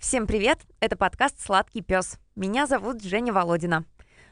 [0.00, 0.60] Всем привет!
[0.80, 2.18] Это подкаст «Сладкий пес».
[2.34, 3.84] Меня зовут Женя Володина.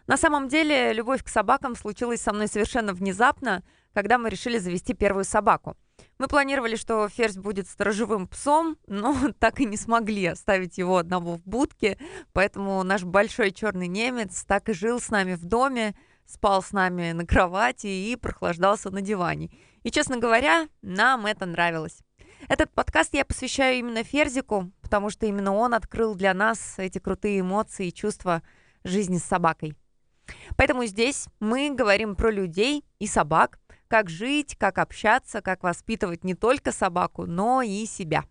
[0.07, 4.95] На самом деле, любовь к собакам случилась со мной совершенно внезапно, когда мы решили завести
[4.95, 5.77] первую собаку.
[6.17, 11.37] Мы планировали, что Ферзь будет сторожевым псом, но так и не смогли оставить его одного
[11.37, 11.99] в будке,
[12.33, 17.13] поэтому наш большой черный немец так и жил с нами в доме, спал с нами
[17.13, 19.51] на кровати и прохлаждался на диване.
[19.83, 22.01] И, честно говоря, нам это нравилось.
[22.47, 27.41] Этот подкаст я посвящаю именно Ферзику, потому что именно он открыл для нас эти крутые
[27.41, 28.43] эмоции и чувства
[28.85, 29.75] жизни с собакой.
[30.57, 36.35] Поэтому здесь мы говорим про людей и собак, как жить, как общаться, как воспитывать не
[36.35, 38.25] только собаку, но и себя.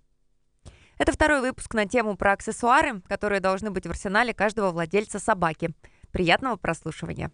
[0.98, 5.72] Это второй выпуск на тему про аксессуары, которые должны быть в арсенале каждого владельца собаки.
[6.12, 7.32] Приятного прослушивания!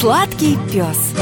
[0.00, 1.14] Сладкий пес.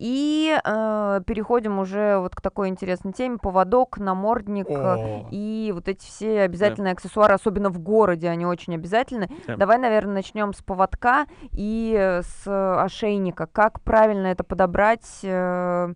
[0.00, 3.38] И э, переходим уже вот к такой интересной теме.
[3.38, 5.28] Поводок, намордник э, О.
[5.30, 9.30] и вот эти все обязательные аксессуары, особенно в городе, они очень обязательны.
[9.46, 9.56] Да.
[9.56, 13.46] Давай, наверное, начнем с поводка и э, с ошейника.
[13.46, 15.20] Как правильно это подобрать?
[15.22, 15.94] э,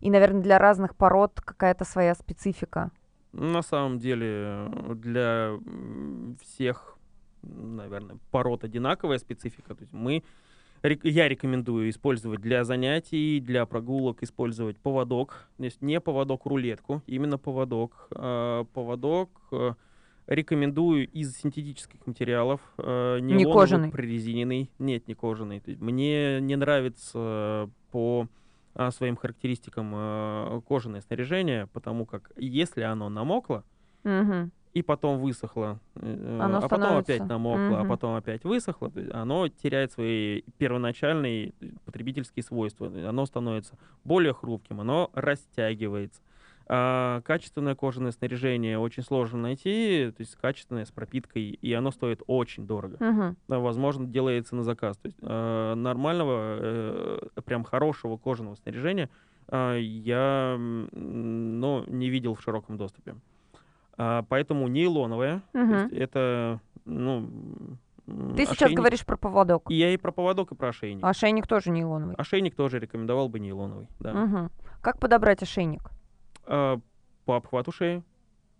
[0.00, 2.90] и, наверное, для разных пород какая-то своя специфика.
[3.32, 6.96] На самом деле для м, всех,
[7.42, 9.74] наверное, пород одинаковая специфика.
[9.74, 10.24] То есть мы,
[10.82, 15.48] я рекомендую использовать для занятий, для прогулок использовать поводок.
[15.56, 18.08] То есть не поводок-рулетку, именно поводок.
[18.10, 19.74] А, Поводок э,
[20.26, 22.60] рекомендую из синтетических материалов.
[22.78, 23.90] э, Не кожаный?
[23.90, 24.70] Прорезиненный.
[24.78, 25.62] Нет, не кожаный.
[25.66, 28.28] Мне не нравится по
[28.74, 33.64] а, своим характеристикам э, кожаное снаряжение, потому как если оно намокло
[34.04, 34.52] Мгм.
[34.78, 37.74] И потом высохло, э, Оно а потом опять намокло, Мгм.
[37.74, 41.52] а потом опять высохло, оно теряет свои первоначальные
[41.84, 42.86] потребительские свойства.
[42.86, 46.22] Оно становится более хрупким, оно растягивается.
[46.70, 52.22] А качественное кожаное снаряжение очень сложно найти, то есть качественное с пропиткой, и оно стоит
[52.26, 52.98] очень дорого
[53.48, 54.96] да, возможно, делается на заказ.
[54.98, 59.08] То есть э, нормального, э, прям хорошего кожаного снаряжения
[59.48, 63.16] э, я ну, не видел в широком доступе.
[63.98, 65.42] А, поэтому нейлоновая.
[65.52, 65.72] то Мгм.
[65.88, 67.28] есть это, ну,
[68.06, 68.76] Ты сейчас ошейник.
[68.78, 69.70] говоришь про поводок.
[69.70, 71.04] И я и про поводок, и про ошейник.
[71.04, 72.14] Ошейник тоже нейлоновый.
[72.16, 74.14] Ошейник тоже рекомендовал бы нейлоновый, да.
[74.14, 74.50] Мгм.
[74.80, 75.82] Как подобрать ошейник?
[76.46, 76.78] А,
[77.26, 78.02] по обхвату шеи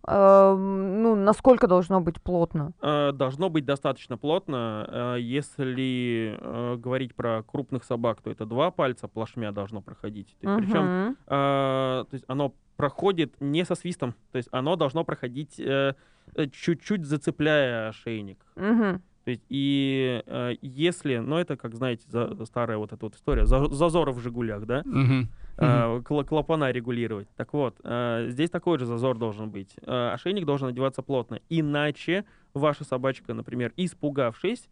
[0.07, 2.73] Э, ну, насколько должно быть плотно?
[2.81, 5.15] э, должно быть достаточно плотно.
[5.17, 10.35] Э, Если э, говорить про крупных собак, то это два пальца плашмя должно проходить.
[10.41, 11.17] То есть Причем Мгм.
[11.27, 15.95] То есть оно проходит не со свистом, то есть оно должно проходить э,
[16.35, 18.39] э, чуть-чуть зацепляя ошейник.
[18.55, 19.01] Мгм.
[19.25, 23.45] То есть и э, если, ну это как знаете, за- старая вот эта вот история,
[23.45, 25.27] за- зазоры в Жигулях, да, Мгм.
[25.59, 27.27] Кла- клапана регулировать.
[27.35, 29.75] Так вот, а, здесь такой же зазор должен быть.
[29.85, 34.69] А, ошейник должен одеваться плотно, иначе ваша собачка, например, испугавшись,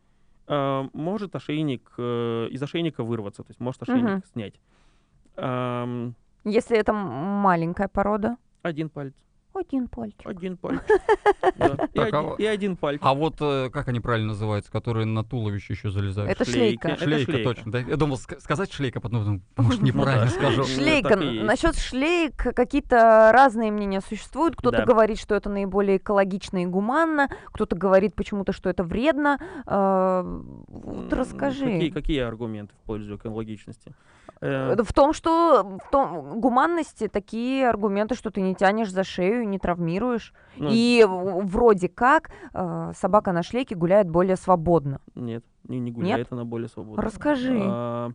[0.48, 4.24] а, может ошейник э, из ошейника вырваться, то есть может ошейник Мгм.
[4.32, 4.54] снять.
[5.36, 6.16] Ам,
[6.46, 8.38] Если это маленькая порода.
[8.62, 9.14] один палец.
[9.58, 10.22] Один пальчик.
[10.26, 10.84] Один пальчик.
[11.58, 13.02] Да, И Так, а один- и один пальчик.
[13.06, 16.30] А вот э, как они правильно называются, которые на туловище еще залезают?
[16.32, 16.90] Это шлейка.
[16.90, 17.50] это шлейка, шлейка.
[17.56, 17.72] точно.
[17.72, 17.80] да?
[17.80, 20.62] Я думал ска- сказать шлейка, потом думал, может неправильно скажу.
[20.62, 21.16] Ну, Шлейка.
[21.18, 24.56] Насчет шлейк какие-то разные мнения существуют.
[24.56, 24.86] Кто-то Да.
[24.86, 29.40] говорит, что это наиболее экологично и гуманно, кто-то говорит почему-то, что это вредно.
[29.66, 30.24] А,
[30.68, 31.66] Вот расскажи.
[31.66, 33.94] Какие, какие аргументы в пользу экологичности?
[34.42, 39.47] Э, В том, что в том, гуманности такие аргументы, что ты не тянешь за шею,
[39.52, 40.34] не травмируешь.
[40.58, 45.02] ну, И вроде как э, собака на шлейке гуляет более свободно.
[45.16, 47.02] Нет, не, не гуляет она более свободно.
[47.02, 47.60] Расскажи.
[47.62, 48.12] А,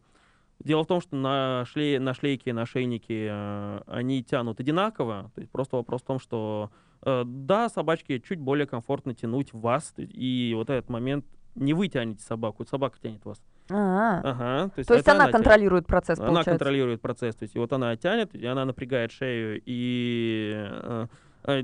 [0.64, 5.30] Дело в том, что на, шле, на шлейке, на шейнике э, они тянут одинаково.
[5.34, 6.70] То есть просто вопрос в том, что
[7.04, 11.24] э, да, собачке чуть более комфортно тянуть вас, и вот этот момент
[11.54, 13.40] не вы тянете собаку, собака тянет вас.
[13.70, 15.32] А, Ага, то есть, То есть она тянет.
[15.36, 16.50] контролирует процесс, Она получается.
[16.50, 17.34] контролирует процесс.
[17.36, 21.06] То есть и вот она тянет, и она напрягает шею и э,
[21.44, 21.62] э,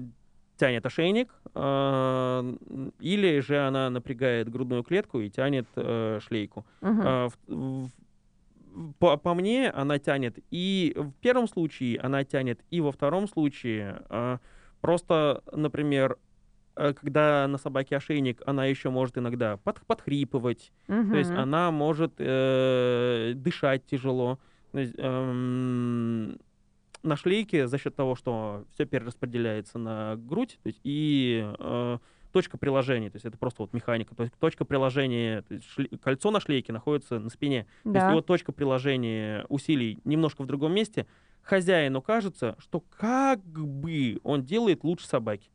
[0.57, 2.55] тянет ошейник, э,
[3.01, 6.65] или же она напрягает грудную клетку и тянет э, шлейку.
[6.81, 7.03] Мгм.
[7.05, 7.91] А, в- в-
[9.01, 14.03] по, по мне, она тянет и в первом случае, она тянет и во втором случае.
[14.09, 14.39] А,
[14.81, 16.17] Просто, например, э,
[17.01, 23.33] когда на собаке ошейник, она еще может иногда под, подхрипывать, то есть она может э,
[23.35, 24.39] дышать тяжело.
[24.73, 26.39] То есть, эм,
[27.03, 31.99] на шлейке за счет того, что все перераспределяется на грудь, то есть и э,
[32.33, 35.97] точка приложения, то есть это просто вот механика, то есть точка приложения, то есть шли-
[35.99, 38.11] кольцо на шлейке находится на спине, то есть Да.
[38.11, 41.07] его точка приложения усилий немножко в другом месте,
[41.43, 45.49] хозяину кажется, что как бы он делает лучше собаки.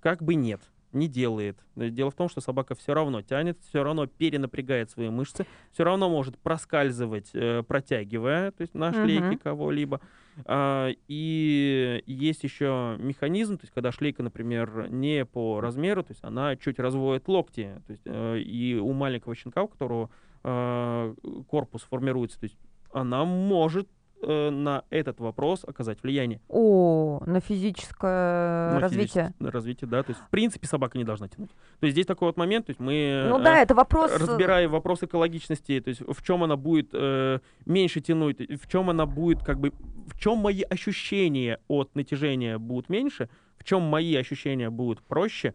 [0.00, 0.60] Как бы нет,
[0.92, 1.58] не делает.
[1.76, 5.84] Есть Дело в том, что собака все равно тянет, все равно перенапрягает свои мышцы, все
[5.84, 9.38] равно может проскальзывать, э, протягивая, то есть на шлейке Мгм.
[9.38, 10.00] кого-либо.
[10.46, 16.24] А, и есть еще механизм, то есть когда шлейка, например, не по размеру, то есть
[16.24, 20.10] она чуть разводит локти, то есть э, и у маленького щенка, у которого
[20.44, 21.14] э,
[21.48, 22.58] корпус формируется, то есть
[22.92, 23.88] она может
[24.22, 26.40] э, на этот вопрос оказать влияние.
[26.48, 29.24] О, на физическое на развитие.
[29.24, 31.50] физическое развитие, да, то есть в принципе собака не должна тянуть.
[31.80, 34.10] То есть здесь такой вот момент, то есть мы Ну э, да, это вопрос...
[34.12, 38.90] э, разбирая вопрос экологичности, то есть в чем она будет э, меньше тянуть, в чем
[38.90, 39.72] она будет как бы,
[40.06, 43.28] в чем мои ощущения от натяжения будут меньше,
[43.58, 45.54] в чем мои ощущения будут проще,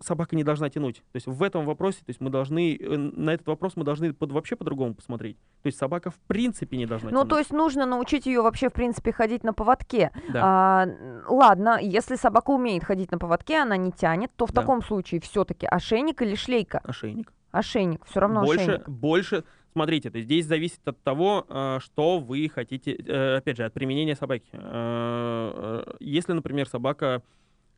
[0.00, 0.96] собака не должна тянуть.
[1.12, 4.12] То есть в этом вопросе, то есть мы должны, э, на этот вопрос мы должны
[4.12, 5.36] под, вообще по-другому посмотреть.
[5.62, 7.28] То есть собака в принципе не должна Ну, тянуть.
[7.28, 10.10] то есть нужно научить ее вообще, в принципе, ходить на поводке.
[10.32, 10.40] Да.
[10.42, 10.88] А,
[11.28, 14.62] ладно, если собака умеет ходить на поводке, она не тянет, то в Да.
[14.62, 16.80] таком случае все-таки ошейник или шлейка?
[16.84, 17.32] Ошейник.
[17.52, 18.88] Ошейник, все равно больше, ошейник.
[18.88, 23.72] больше, смотрите, то здесь зависит от того, э, что вы хотите, э, опять же, от
[23.72, 24.46] применения собаки.
[26.00, 27.22] Если, например, собака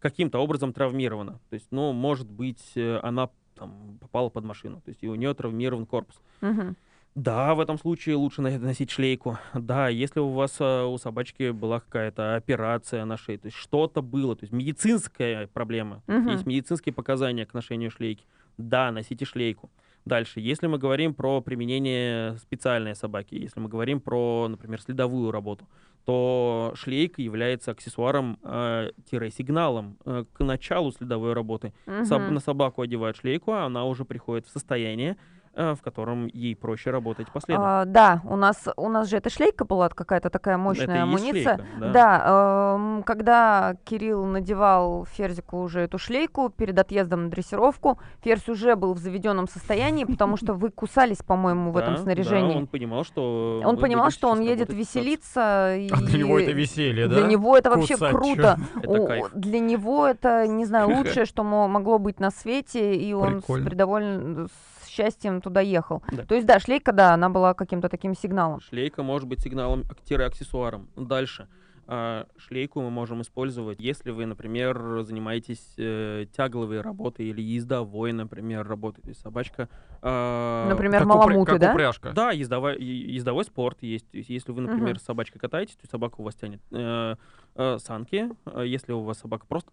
[0.02, 4.90] каким-то образом травмирована, то есть, ну, может быть, э, она там, попала под машину, то
[4.90, 6.20] есть и у нее травмирован корпус.
[6.40, 6.76] Мгм.
[7.14, 9.38] Да, в этом случае лучше носить шлейку.
[9.54, 14.02] Да, если у вас э, у собачки была какая-то операция на шее, то есть что-то
[14.02, 16.30] было, то есть медицинская проблема, Мгм.
[16.30, 18.24] есть медицинские показания к ношению шлейки.
[18.58, 19.70] Да, носите шлейку.
[20.04, 25.68] Дальше, если мы говорим про применение специальной собаки, если мы говорим про, например, следовую работу,
[26.04, 31.72] то шлейка является аксессуаром, э, тире сигналом э, к началу следовой работы.
[31.86, 32.34] Соб- Мгм.
[32.34, 35.16] на собаку одевают шлейку, а она уже приходит в состояние,
[35.54, 37.64] в котором ей проще работать последом.
[37.64, 41.56] А, да, у нас, у нас же эта шлейка была какая-то такая мощная Это амуниция.
[41.56, 41.90] шлейка, да.
[41.92, 48.76] Да, эм, когда Кирилл надевал Ферзику уже эту шлейку перед отъездом на дрессировку, Ферзь уже
[48.76, 52.52] был в заведенном состоянии, потому что вы кусались, по-моему, в этом снаряжении.
[52.52, 53.60] Да, он понимал, что...
[53.64, 55.76] Он понимал, что он едет веселиться.
[55.76, 57.16] И А для него это веселье, да?
[57.16, 58.58] Для него это вообще круто.
[59.34, 64.81] Для него это, не знаю, лучшее, что мо- могло быть на свете, и он с
[64.92, 66.02] счастьем туда ехал.
[66.12, 66.24] Да.
[66.24, 68.60] То есть, да, шлейка, да, она была каким-то таким сигналом.
[68.60, 70.88] Шлейка может быть сигналом, аксессуаром.
[70.96, 71.48] Дальше.
[71.88, 78.66] А, Шлейку мы можем использовать, если вы, например, занимаетесь э, тягловой работой или ездовой, например,
[78.66, 79.02] работой.
[79.02, 79.68] То есть собачка...
[80.00, 81.72] а, Например, Как маламуты, как да?
[81.72, 82.12] упряжка.
[82.12, 84.08] Да, ездовой, ездовой спорт есть.
[84.10, 84.98] То есть если вы, например, Мгм.
[85.00, 87.16] с собачкой катаетесь, то собака у вас тянет э,
[87.56, 88.30] э, санки.
[88.46, 89.70] Э, Если у вас собака просто,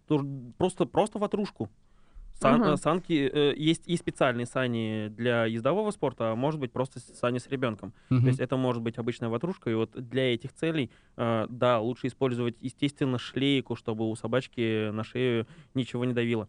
[0.58, 1.68] просто, просто ватрушку.
[2.40, 7.00] Сан- э, санки, э, есть и специальные сани для ездового спорта, а может быть просто
[7.00, 7.92] сани с ребенком.
[8.08, 8.22] Мгм.
[8.22, 12.06] То есть это может быть обычная ватрушка, и вот для этих целей, э, да, лучше
[12.06, 16.48] использовать, естественно, шлейку, чтобы у собачки на шею ничего не давило.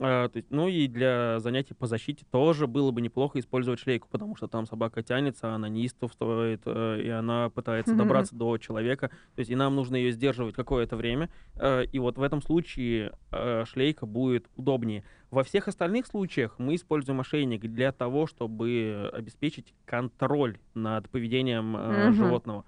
[0.00, 4.08] А, то есть, ну и для занятий по защите тоже было бы неплохо использовать шлейку,
[4.10, 9.08] потому что там собака тянется, она неистовствует, э, и она пытается добраться до человека.
[9.34, 11.28] То есть и нам нужно ее сдерживать какое-то время.
[11.56, 15.04] э, И вот в этом случае э, шлейка будет удобнее.
[15.30, 22.14] Во всех остальных случаях мы используем ошейник для того, чтобы обеспечить контроль над поведением Мгм.
[22.14, 22.64] животного.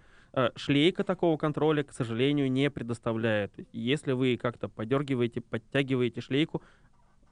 [0.56, 3.52] Шлейка такого контроля, к сожалению, не предоставляет.
[3.72, 6.60] Если вы как-то подергиваете, подтягиваете шлейку,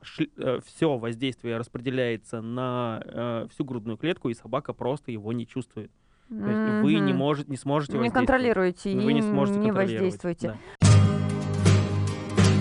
[0.02, 5.90] все воздействие распределяется на э, всю грудную клетку, и собака просто его не чувствует.
[6.28, 10.56] То есть вы не, может, не сможете Не контролируете Вы и не сможете не воздействуете.
[10.80, 10.88] да.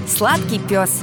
[0.07, 1.01] Сладкий пес.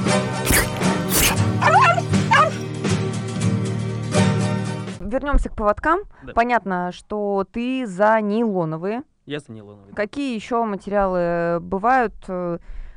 [4.99, 6.01] Вернемся к поводкам.
[6.23, 6.33] Да.
[6.33, 9.01] Понятно, что ты за нейлоновые.
[9.25, 9.89] Я за нейлоновый.
[9.89, 9.95] да.
[9.95, 12.13] Какие еще материалы бывают?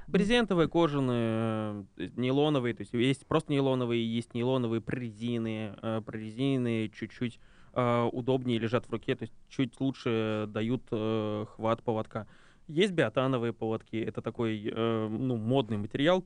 [0.07, 7.39] Брезентовые, кожаные, э, нейлоновые, то есть есть просто нейлоновые, есть нейлоновые прорезиненные, э, прорезиненные чуть-чуть
[7.75, 12.27] э, удобнее лежат в руке, то есть чуть лучше дают хват поводка.
[12.69, 16.25] Есть биотановые поводки, это такой ну, модный материал,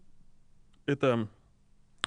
[0.85, 1.29] это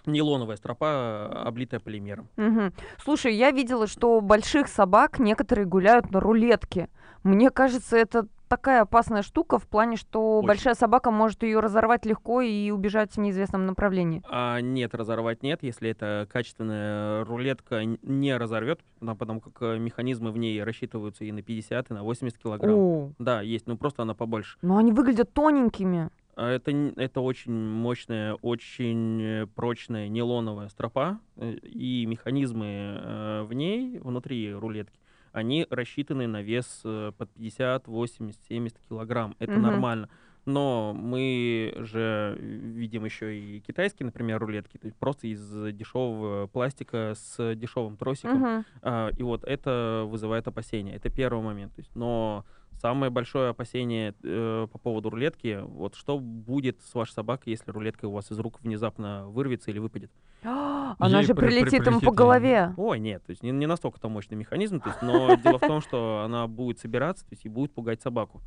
[0.05, 2.29] нейлоновая стропа, облитая полимером.
[2.37, 2.73] Мгм.
[3.03, 6.89] Слушай, я видела, что у больших собак некоторые гуляют на рулетке.
[7.23, 10.47] Мне кажется, это такая опасная штука в плане, что Очень.
[10.47, 14.21] большая собака может ее разорвать легко и убежать в неизвестном направлении.
[14.29, 20.37] А нет, разорвать нет, если это качественная рулетка не разорвет, потому как э, механизмы в
[20.37, 22.75] ней рассчитываются и на 50, и на 80 килограмм.
[22.75, 24.57] О, Да, есть, но просто она побольше.
[24.61, 26.09] но они выглядят тоненькими.
[26.35, 33.53] А Это, это очень мощная, очень э, прочная нейлоновая стропа, э, и механизмы э, в
[33.53, 34.97] ней, внутри рулетки,
[35.31, 39.35] они рассчитаны на вес э, под 50, 80, 70 килограмм.
[39.39, 39.61] Это Мгм.
[39.61, 40.09] нормально.
[40.45, 45.41] Но мы же видим еще и китайские, например, рулетки, то есть просто из
[45.73, 48.39] дешевого пластика с дешевым тросиком.
[48.39, 48.65] Мгм.
[48.81, 50.95] А, и вот это вызывает опасения.
[50.95, 51.75] Это первый момент.
[51.75, 52.45] То есть, но
[52.79, 58.05] самое большое опасение э, по поводу рулетки, вот что будет с вашей собакой, если рулетка
[58.05, 60.11] у вас из рук внезапно вырвется или выпадет?
[60.43, 62.73] Она же при- при- прилетит ему по голове.
[62.77, 65.61] Ой, нет, то есть не, не настолько там мощный механизм, то есть, но дело в
[65.61, 68.41] том, что она будет собираться, то есть и будет пугать собаку.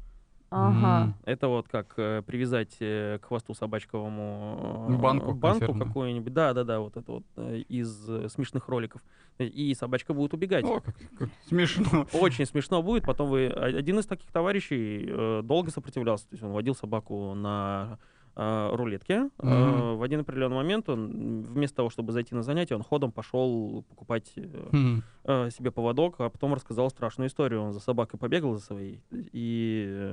[0.53, 1.15] Ага.
[1.25, 6.63] Это вот как э, привязать э, к хвосту собачковому э, Банку банку какую-нибудь, да, да,
[6.63, 9.01] да, вот это вот э, из э, смешных роликов,
[9.39, 10.65] и собачка будет убегать.
[10.65, 12.07] О, как, как смешно.
[12.13, 13.05] Очень смешно будет.
[13.05, 17.33] Потом вы а- один из таких товарищей э, долго сопротивлялся, то есть он водил собаку
[17.35, 17.99] на
[18.37, 19.29] э, рулетке.
[19.39, 19.97] Э, Мгм.
[19.99, 24.33] в один определенный момент он вместо того, чтобы зайти на занятие, он ходом пошел покупать
[24.37, 27.63] э, себе поводок, а потом рассказал страшную историю.
[27.63, 30.13] Он за собакой побегал за своей и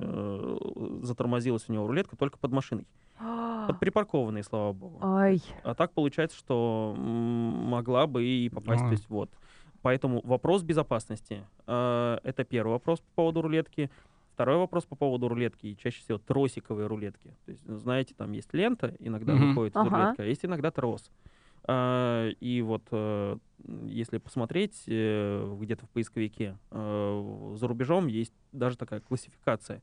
[1.03, 2.85] затормозилась у него рулетка только под машиной,
[3.67, 4.97] под припаркованной, слава богу.
[5.01, 5.41] Ай.
[5.63, 8.81] А так получается, что могла бы и попасть.
[8.81, 8.91] То А.
[8.91, 9.29] есть вот.
[9.81, 11.45] Поэтому вопрос безопасности.
[11.65, 13.89] э, это первый вопрос по поводу рулетки.
[14.39, 17.35] Второй вопрос по поводу рулетки, и чаще всего тросиковые рулетки.
[17.43, 19.49] То есть, ну, знаете, там есть лента, иногда Мгм.
[19.49, 19.89] выходит Ага.
[19.89, 21.11] рулетки, а есть иногда трос.
[21.65, 23.37] А, И вот э,
[23.83, 29.81] если посмотреть э, где-то в поисковике, э, за рубежом есть даже такая классификация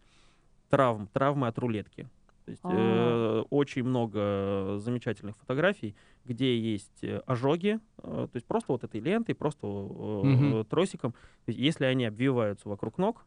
[0.70, 2.08] травм, травмы от рулетки.
[2.46, 5.94] То есть э, очень много замечательных фотографий,
[6.24, 10.64] где есть ожоги, э, то есть просто вот этой лентой, просто э, Мгм.
[10.64, 11.12] тросиком.
[11.12, 13.26] То есть если они обвиваются вокруг ног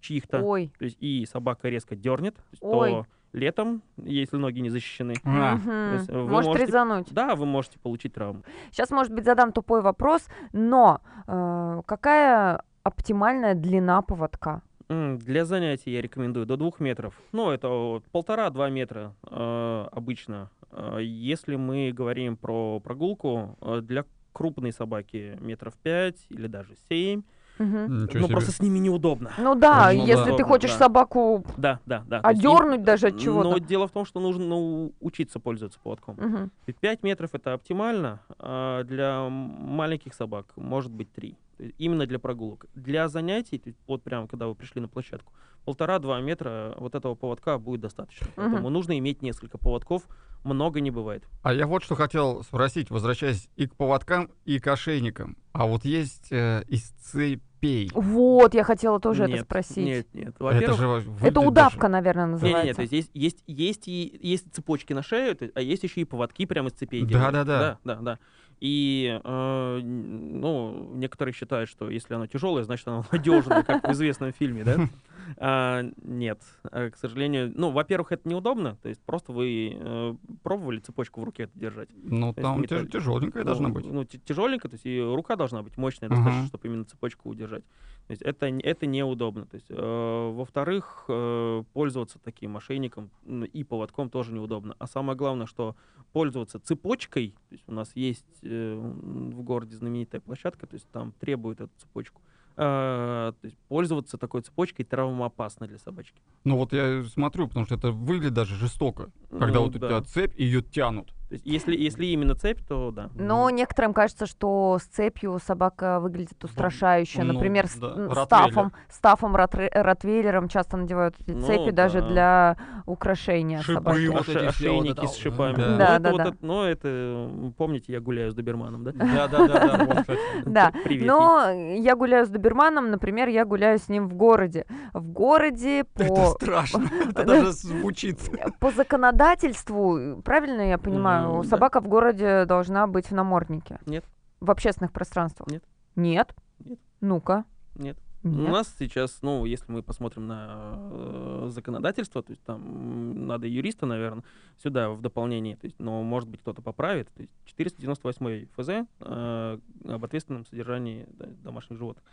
[0.00, 0.72] чьих-то, Ой.
[0.78, 2.90] то есть и собака резко дернет, то, есть Ой.
[2.90, 7.08] то летом, если ноги не защищены, А, вы Может можете- резануть.
[7.12, 8.42] да, вы можете получить травму.
[8.70, 14.62] Сейчас, может быть, задам тупой вопрос, но э, какая оптимальная длина поводка?
[14.88, 17.14] Для занятий я рекомендую до двух метров.
[17.30, 20.50] Ну, это полтора-два метра э, обычно.
[20.72, 27.22] Э, Если мы говорим про прогулку, э, для крупной собаки метров пять или даже семь.
[27.64, 28.28] Ничего ну, себе.
[28.28, 29.30] просто с ними неудобно.
[29.38, 30.36] Ну да, Ну если да.
[30.36, 30.78] ты хочешь Да.
[30.78, 32.20] собаку Да, да, да.
[32.22, 33.60] То есть им- одернуть даже от Но чего-то.
[33.60, 36.16] дело в том, что нужно ну, учиться пользоваться поводком.
[36.16, 36.50] Мгм.
[36.80, 41.36] 5 метров это оптимально, а для маленьких собак может быть 3.
[41.76, 42.64] Именно для прогулок.
[42.74, 45.32] Для занятий, вот прямо когда вы пришли на площадку,
[45.66, 48.26] полтора-два метра вот этого поводка будет достаточно.
[48.36, 48.50] Мгм.
[48.52, 50.04] Поэтому нужно иметь несколько поводков,
[50.44, 51.24] много не бывает.
[51.42, 55.36] А я вот что хотел спросить, возвращаясь и к поводкам, и к ошейникам.
[55.52, 57.90] А вот есть э, из цепей.
[57.94, 59.76] Вот, я хотела тоже это Нет, спросить.
[59.76, 60.28] Нет, нет.
[60.28, 62.62] Это Во-первых, же Это удавка, даже- наверное, называется.
[62.62, 66.00] не, не, то есть есть, есть, есть, и, есть цепочки на шею, а есть еще
[66.00, 67.04] и поводки прямо из цепей.
[67.04, 67.32] делают.
[67.32, 67.78] Да-да-да.
[67.84, 68.18] Да, да, да.
[68.60, 74.32] И, э, ну, некоторые считают, что если оно тяжелое, значит оно надежное, как в известном
[74.32, 74.76] фильме, да?
[75.36, 77.52] А, нет, А, к сожалению.
[77.54, 81.88] Ну, во-первых, это неудобно, то есть просто вы э, пробовали цепочку в руке это держать.
[81.94, 83.86] Ну, То там металл- тяжеленькая должна ну, быть.
[83.86, 87.62] Ну, тяжеленько, то есть и рука должна быть мощная достаточно, чтобы именно цепочку удержать.
[88.08, 89.46] То есть это, это неудобно.
[89.46, 93.10] То есть, э, во-вторых, э, пользоваться таким мошенником
[93.52, 94.74] и поводком тоже неудобно.
[94.80, 95.76] А самое главное, что
[96.12, 101.12] пользоваться цепочкой, то есть у нас есть э, в городе знаменитая площадка, то есть там
[101.20, 102.20] требуют эту цепочку.
[102.56, 106.20] э, то есть пользоваться такой цепочкой травмоопасно для собачки.
[106.44, 109.10] Ну вот я смотрю, потому что это выглядит даже жестоко.
[109.30, 109.88] Когда Ну, вот у да.
[109.88, 111.12] тебя цепь, и ее тянут.
[111.30, 113.10] Есть если, если именно цепь, то да.
[113.14, 117.22] Но некоторым кажется, что с цепью собака выглядит устрашающе.
[117.22, 118.24] ну, Например, с да, ротвейлер.
[118.24, 122.08] стафом, стафом ротре- ротвейлером часто надевают эти Ну, цепи даже да.
[122.08, 122.56] для
[122.86, 124.06] украшения Шипы собаки.
[124.08, 125.54] вот Оши- вот ошейники это с вот, шипами.
[125.56, 125.68] да.
[125.70, 126.24] Ну, Да, это да, вот да.
[126.30, 128.92] это- ну, это, м, помните, я гуляю с доберманом, да?
[128.92, 129.84] Да-да-да.
[129.86, 130.20] вот, кстати.
[130.46, 131.06] Да, Привет.
[131.06, 134.66] но я гуляю с доберманом, например, я гуляю с ним в городе.
[134.92, 136.88] В городе Это по, страшно.
[137.04, 137.24] Это Да.
[137.24, 138.18] даже звучит.
[138.58, 141.42] по законодательству, правильно я понимаю, да.
[141.48, 143.78] собака в городе должна быть в наморднике?
[143.86, 144.04] Нет.
[144.40, 145.48] В общественных пространствах?
[145.48, 145.64] Нет.
[145.96, 146.34] Нет?
[146.58, 146.78] Нет.
[147.00, 147.44] Ну-ка.
[147.74, 147.98] Нет.
[148.22, 148.48] Нет.
[148.48, 153.86] У нас сейчас, ну, если мы посмотрим на э, законодательство, то есть там надо юриста,
[153.86, 154.24] наверное,
[154.62, 157.08] сюда в дополнение, то есть, но, может быть, кто-то поправит.
[157.14, 158.68] То есть 498 ФЗ
[159.00, 159.58] э,
[159.88, 161.06] об ответственном содержании
[161.42, 162.04] домашних животных,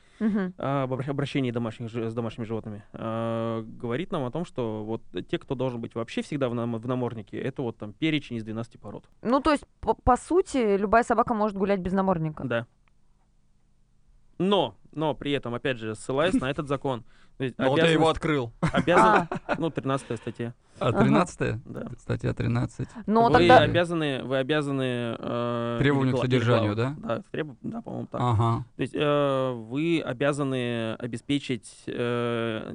[0.58, 5.02] а, об обра- обращении домашних, с домашними животными, э, говорит нам о том, что вот
[5.30, 8.44] те, кто должен быть вообще всегда в, нам- в наморднике, это вот там перечень из
[8.44, 9.04] 12 пород.
[9.22, 12.44] Ну, то есть, по, по сути, любая собака может гулять без намордника.
[12.46, 12.66] Да.
[14.38, 17.04] Но, но при этом, опять же, ссылаясь на этот закон,
[17.40, 18.52] я обязанность- его открыл.
[18.62, 20.54] обязан, А, ну, 13 статья.
[20.80, 21.00] А Ага.
[21.04, 21.88] 13 Да.
[22.00, 22.88] Статья 13.
[23.08, 23.60] Но вы тогда...
[23.60, 25.16] обязаны, вы обязаны...
[25.18, 28.22] э, Требования к содержанию, глава- Да, треб- да, по-моему, так.
[28.22, 28.66] Ага.
[28.76, 32.72] То есть э, вы обязаны обеспечить, э,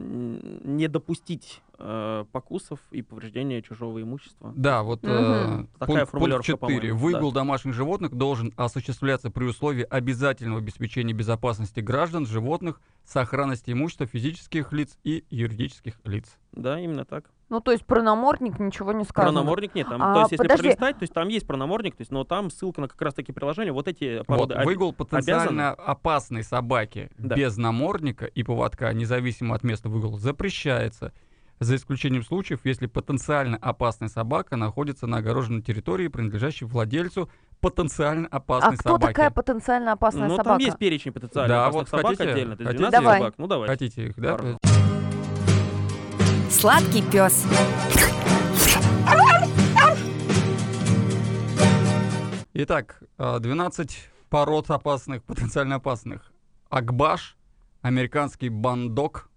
[0.64, 4.52] не допустить э, покусов и повреждения чужого имущества.
[4.54, 5.12] Да, вот Мгм.
[5.12, 6.56] э, Такая пункт, пункт 4.
[6.58, 7.40] по-моему, Выгул да.
[7.40, 14.96] домашних животных должен осуществляться при условии обязательного обеспечения безопасности граждан, животных, сохранности имущества физических лиц
[15.02, 16.36] и юридических лиц.
[16.52, 17.24] Да, именно так.
[17.52, 19.40] Ну, то есть про намордник ничего не Про сказано.
[19.40, 19.86] намордник нет.
[19.86, 20.62] Там, А, то есть, если подожди.
[20.62, 23.12] пролистать, то есть там есть про намордник, то есть, но там ссылка на как раз
[23.12, 23.74] таки приложение.
[23.74, 24.54] Вот эти породы.
[24.56, 27.34] Вот, выгул потенциально опасной собаки Да.
[27.36, 31.12] без намордника и поводка, независимо от места выгула, запрещается.
[31.60, 37.28] За исключением случаев, если потенциально опасная собака находится на огороженной территории, принадлежащей владельцу
[37.60, 39.10] потенциально А опасной кто собаки.
[39.12, 40.50] такая потенциально опасная ну, собака?
[40.52, 42.56] там есть перечень потенциально Да, опасных вот собак хотите- отдельно.
[42.56, 42.78] То есть хотите?
[42.78, 43.18] 12 Давай.
[43.20, 43.34] собак.
[43.36, 43.72] Ну, давайте.
[43.72, 44.32] Хотите их, да?
[44.38, 44.81] Пожалуйста.
[46.52, 47.44] Сладкий пес.
[52.54, 56.32] Итак, э, 12 пород опасных, потенциально опасных.
[56.68, 57.36] Акбаш,
[57.80, 59.30] американский бандок,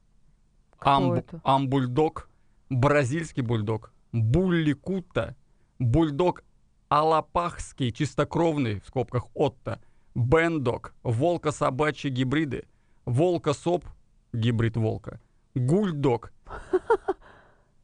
[0.80, 2.30] амб- амбульдог,
[2.70, 5.36] бразильский бульдог, булликута,
[5.80, 6.44] бульдог
[6.90, 9.80] алапахский, чистокровный, в скобках Отто,
[10.14, 12.66] бендок, волко-собачьи гибриды,
[13.06, 13.86] волка-соп,
[14.34, 15.20] гибрид волка,
[15.56, 16.32] гульдог,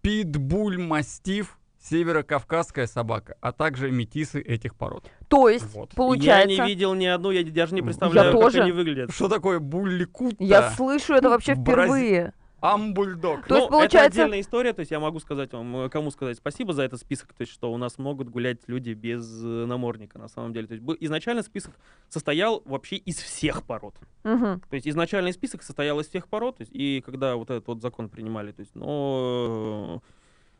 [0.01, 5.09] питбуль-мастиф, северокавказская собака, а также метисы этих пород.
[5.27, 5.95] То есть, Вот.
[5.95, 6.49] получается...
[6.55, 8.61] Я не видел ни одну, я даже не представляю, как тоже.
[8.61, 9.11] они выглядят.
[9.11, 10.35] Что такое булликута?
[10.39, 12.33] Я слышу это вообще впервые.
[12.61, 13.47] Амбульдог.
[13.47, 16.11] То есть, Ну, получается- Это отдельная история, то есть я могу сказать вам, э, кому
[16.11, 19.65] сказать спасибо за этот список, то есть что у нас могут гулять люди без э,
[19.65, 20.67] намордника на самом деле.
[20.67, 21.73] То есть изначально список
[22.07, 23.95] состоял вообще из всех пород.
[24.23, 24.61] Мгм.
[24.69, 27.81] То есть изначальный список состоял из всех пород, то есть, и когда вот этот вот
[27.81, 30.01] закон принимали, то есть, но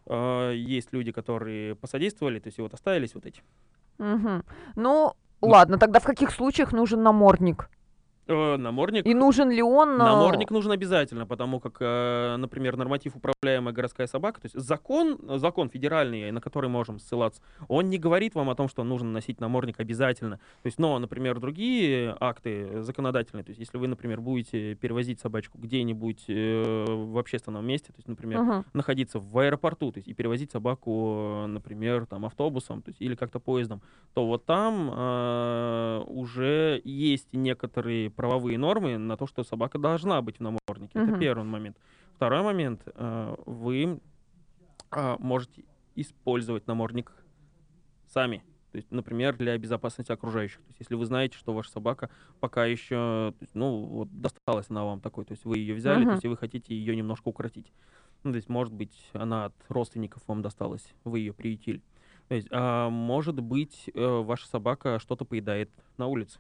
[0.08, 3.44] э, есть люди, которые посодействовали, то есть и вот остались вот эти.
[4.00, 4.44] Мгм.
[4.76, 7.70] Ну, ладно, тогда в каких случаях нужен намордник?
[8.28, 9.06] Э, намордник.
[9.06, 9.98] И нужен ли он...
[9.98, 15.70] Намордник нужен обязательно, потому как, э, например, норматив управляемая городская собака, то есть закон, закон
[15.70, 19.80] федеральный, на который можем ссылаться, он не говорит вам о том, что нужно носить намордник
[19.80, 20.38] обязательно.
[20.38, 25.58] То есть, но, например, другие акты законодательные, то есть если вы, например, будете перевозить собачку
[25.58, 28.66] где-нибудь э, в общественном месте, то есть, например, Мгм.
[28.74, 33.40] находиться в аэропорту, то есть и перевозить собаку, например, там автобусом, то есть или как-то
[33.40, 33.82] поездом,
[34.14, 40.38] то вот там э, уже есть некоторые правовые нормы на то, что собака должна быть
[40.38, 41.00] в наморднике.
[41.00, 41.20] Это Мгм.
[41.20, 41.78] первый момент.
[42.16, 42.82] Второй момент.
[42.86, 44.00] э, вы
[44.92, 45.64] э, можете
[45.96, 47.12] использовать намордник
[48.08, 48.44] сами.
[48.72, 50.60] То есть, например, для безопасности окружающих.
[50.60, 55.02] То есть, если вы знаете, что ваша собака пока еще, ну, вот досталась она вам
[55.02, 56.08] такой, то есть вы ее взяли, Мгм.
[56.08, 57.72] то есть и вы хотите ее немножко укротить.
[58.24, 61.82] Ну, то есть, может быть, она от родственников вам досталась, вы ее приютили.
[62.30, 66.40] То есть, а, может быть, э, ваша собака что-то поедает на улице.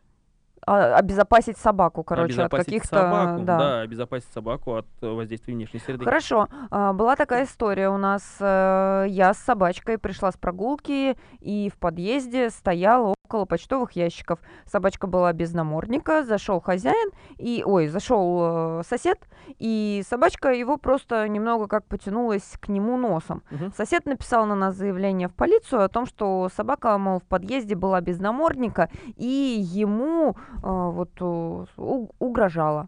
[0.65, 2.97] А, обезопасить собаку, короче, от обезопасить каких-то...
[2.97, 3.58] собаку, да.
[3.58, 6.06] да, обезопасить собаку от э, воздействия внешней среды.
[6.06, 6.47] Хорошо.
[6.69, 8.38] А, Была такая история у нас.
[8.39, 14.39] э, Я с собачкой пришла с прогулки, и в подъезде стояла около почтовых ящиков.
[14.65, 19.17] Собачка была без намордника, зашел хозяин, и, ой, зашел э, сосед,
[19.58, 23.41] и собачка его просто немного как потянулась к нему носом.
[23.50, 23.71] Мгм.
[23.76, 28.02] Сосед написал на нас заявление в полицию о том, что собака, мол, в подъезде была
[28.02, 29.26] без намордника, и
[29.62, 32.87] ему вот э, у- угрожала.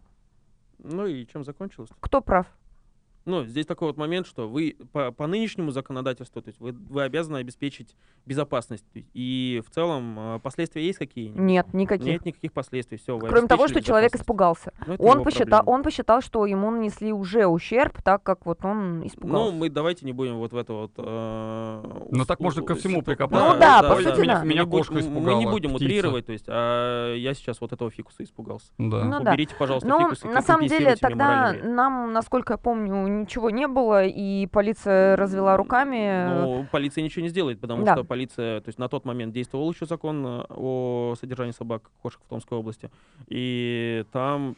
[0.78, 1.90] Ну и чем закончилось?
[2.00, 2.46] Кто прав?
[3.26, 7.02] Ну, здесь такой вот момент, что вы по, по нынешнему законодательству, то есть вы, вы
[7.02, 8.84] обязаны обеспечить безопасность.
[9.14, 11.40] И в целом э, последствия есть какие-нибудь?
[11.40, 12.06] Нет, никаких.
[12.06, 12.98] Нет никаких последствий.
[12.98, 14.72] Все, Кроме того, что человек испугался.
[14.86, 19.52] Ну, Он посчитал, он посчитал, что ему нанесли уже ущерб, так как вот он испугался.
[19.52, 20.92] Ну, мы давайте не будем вот в это вот...
[20.98, 23.54] э, Ну, так можно ко всему прикопаться.
[23.54, 24.44] Ну да, по да, сути, да.
[24.44, 25.84] Меня кошка Мы не испугала, будем птица.
[25.84, 28.66] утрировать, то есть, а я сейчас вот этого фикуса испугался.
[28.78, 29.04] Да.
[29.04, 29.32] Ну да.
[29.32, 33.66] Уберите, пожалуйста, Ну, фикус и на самом деле, тогда нам, насколько я помню, ничего не
[33.68, 36.28] было, и полиция развела руками.
[36.40, 37.94] Ну, полиция ничего не сделает, потому Да.
[37.94, 42.20] что полиция, то есть на тот момент действовал еще закон э, о содержании собак, кошек
[42.24, 42.90] в Томской области,
[43.28, 44.56] и там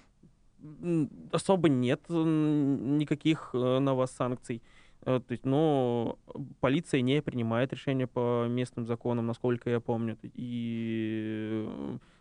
[1.33, 4.62] особо нет никаких э, на вас санкций.
[5.05, 6.19] Э, То есть, ну,
[6.61, 10.16] полиция не принимает решения по местным законам, насколько я помню.
[10.35, 11.69] И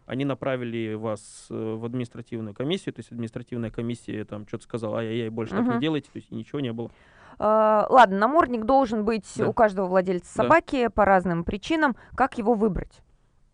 [0.05, 5.29] они направили вас э, в административную комиссию, то есть административная комиссия там что-то сказала, ай-яй-яй,
[5.29, 5.75] больше так Мгм.
[5.75, 6.91] не делайте, то есть ничего не было.
[7.37, 9.47] А, ладно, намордник должен быть Да.
[9.49, 10.43] у каждого владельца Да.
[10.43, 11.95] собаки по разным причинам.
[12.15, 13.01] Как его выбрать?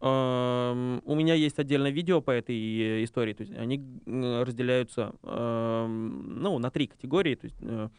[0.02, 3.34] Эм, У меня есть отдельное видео по этой э, истории.
[3.34, 7.36] То есть они разделяются эм, ну, на три категории.
[7.36, 7.90] То есть, э,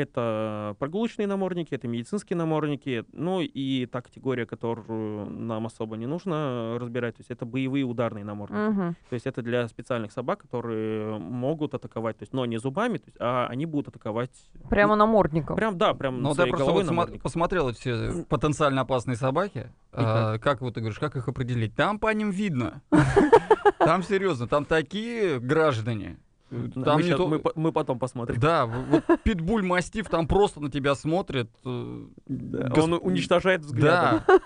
[0.00, 6.76] Это прогулочные намордники, это медицинские намордники, ну и та категория, которую нам особо не нужно
[6.78, 8.60] разбирать, то есть это боевые ударные намордники.
[8.60, 8.96] Мгм.
[9.08, 13.06] То есть это для специальных собак, которые могут атаковать, то есть, но не зубами, то
[13.06, 14.30] есть, а они будут атаковать...
[14.68, 15.56] Прямо намордником.
[15.56, 19.70] Прям, да, прям Ну, вот я своей просто вот посмотрел эти все потенциально опасные собаки.
[19.92, 21.74] А, как вот ты говоришь, как их определить?
[21.74, 22.82] Там по ним видно.
[23.78, 26.18] Там серьезно, там такие граждане.
[26.50, 28.40] Да, Там мы, не щас- то- мы мы потом посмотрим.
[28.40, 31.48] Да, вот питбуль мастиф там просто на тебя смотрит.
[31.64, 34.22] э, гос- Он уничтожает взглядом.
[34.26, 34.40] Да.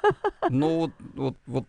[0.51, 1.64] Ну вот, вот, вот.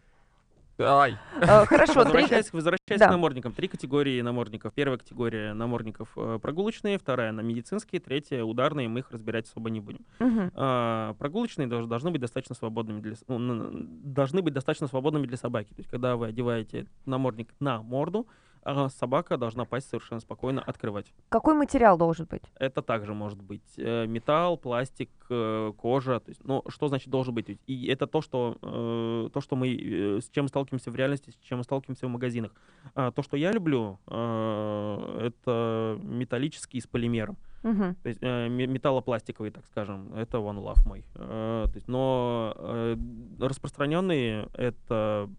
[0.77, 1.15] Ай.
[1.39, 2.03] Э, Хорошо, три...
[2.03, 3.07] Возвращаясь, возвращаясь Да.
[3.07, 3.53] к намордникам.
[3.53, 4.73] Три категории намордников.
[4.73, 8.89] Первая категория намордников э, прогулочные, вторая на медицинские, третья ударные.
[8.89, 10.01] Мы их разбирать особо не будем.
[10.19, 10.51] Мгм.
[10.53, 13.69] А, прогулочные дож- должны быть достаточно свободными для ну,
[14.03, 15.69] должны быть достаточно свободными для собаки.
[15.69, 18.27] То есть, когда вы одеваете намордник на морду,
[18.65, 21.13] а, собака должна пасть совершенно спокойно открывать.
[21.29, 22.41] Какой материал должен быть?
[22.55, 26.19] Это также может быть э, металл, пластик, э, кожа.
[26.19, 27.59] То есть, ну, что значит должен быть?
[27.67, 31.35] И это то, что, э, то, что мы, э, с чем сталкиваемся в реальности, с
[31.45, 32.51] чем мы сталкиваемся в магазинах.
[32.95, 37.37] А, то, что я люблю, э, это металлический с полимером.
[37.65, 37.95] Мгм.
[37.95, 41.03] То есть э, ме- металлопластиковый, так скажем, это One Love мой.
[41.15, 42.95] Э, то есть, но э,
[43.39, 45.29] распространенные это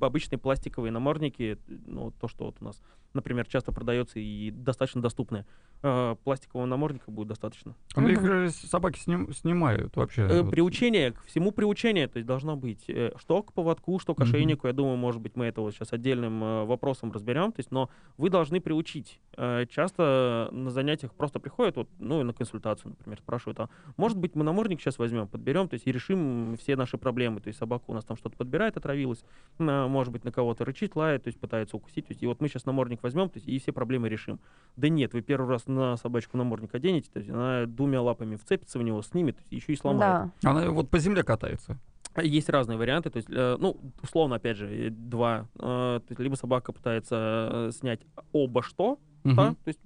[0.00, 2.80] обычные пластиковые намордники, ну, то, что вот у нас,
[3.12, 5.46] например, часто продается и достаточно доступные.
[5.82, 7.74] Э, пластикового намордника будет достаточно.
[7.96, 10.22] Ну, их же собаки сним- снимают вообще.
[10.22, 10.52] Э, вот.
[10.52, 14.68] Приучение, к всему приучение, то есть должно быть э, что к поводку, что к ошейнику.
[14.68, 17.50] Я думаю, может быть, мы это вот сейчас отдельным э, вопросом разберем.
[17.50, 19.20] То есть, но вы должны приучить.
[19.36, 24.34] Э, Часто на занятиях просто приходят, вот, ну, на консультацию, например, спрашивают, а может быть,
[24.34, 27.40] мы намордник сейчас возьмем, подберем, то есть и решим все наши проблемы.
[27.40, 29.24] То есть собака у нас там что-то подбирает, отравилась,
[29.58, 32.06] на- может быть, на кого-то рычит, лает, то есть пытается укусить.
[32.06, 34.40] То есть, и вот мы сейчас намордник возьмем, то есть и все проблемы решим.
[34.76, 38.78] Да нет, вы первый раз на собачку намордник оденете, то есть она двумя лапами вцепится
[38.78, 40.30] в него, снимет, еще и сломает.
[40.42, 40.50] Да.
[40.50, 41.78] Она вот по земле катается.
[42.22, 45.48] Есть разные варианты, то есть, э, ну, условно, опять же, два.
[45.56, 47.16] Э, то есть, либо собака пытается
[47.50, 49.56] э, снять оба что, Мгм.
[49.64, 49.80] то есть,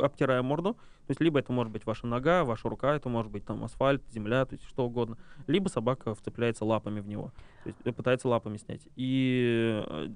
[0.00, 3.44] обтирая морду, то есть, либо это может быть ваша нога, ваша рука, это может быть
[3.44, 5.16] там асфальт, земля, то есть, что угодно.
[5.46, 7.32] Либо собака вцепляется лапами в него,
[7.64, 8.86] то есть, э, пытается лапами снять.
[8.96, 10.08] И э,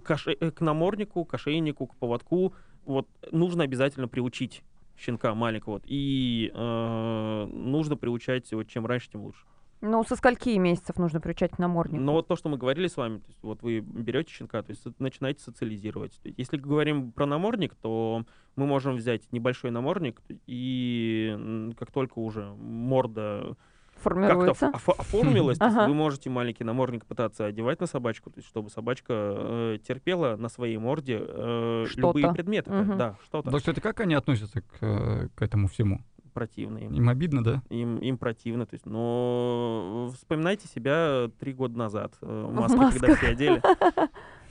[0.00, 2.52] к, ошей- э, к наморднику, к ошейнику, к поводку
[2.84, 4.62] вот нужно обязательно приучить
[4.96, 5.74] щенка маленького.
[5.74, 9.44] Вот, и э, нужно приучать, вот, чем раньше, тем лучше.
[9.82, 12.02] Ну, со скольки месяцев нужно приучать к наморднику?
[12.02, 14.70] Но вот то, что мы говорили с вами, то есть вот вы берете щенка, то
[14.70, 16.20] есть начинаете социализировать.
[16.24, 18.24] Есть Если говорим про намордник, то
[18.56, 23.56] мы можем взять небольшой намордник, и как только уже морда
[23.94, 24.66] как-то Формируется.
[24.72, 25.88] оф- оформилась, то есть Ага.
[25.88, 30.48] вы можете маленький намордник пытаться одевать на собачку, то есть чтобы собачка э, терпела на
[30.48, 32.70] своей морде э, любые предметы.
[32.70, 36.00] Да, что-то Да, кстати, как они относятся к, э, к этому всему?
[36.32, 36.82] Противное.
[36.82, 36.92] им.
[36.92, 37.62] Им обидно, да?
[37.70, 38.66] Им, им противно.
[38.66, 42.14] То есть, но вспоминайте себя три года назад.
[42.20, 43.62] э, масках, когда все одели.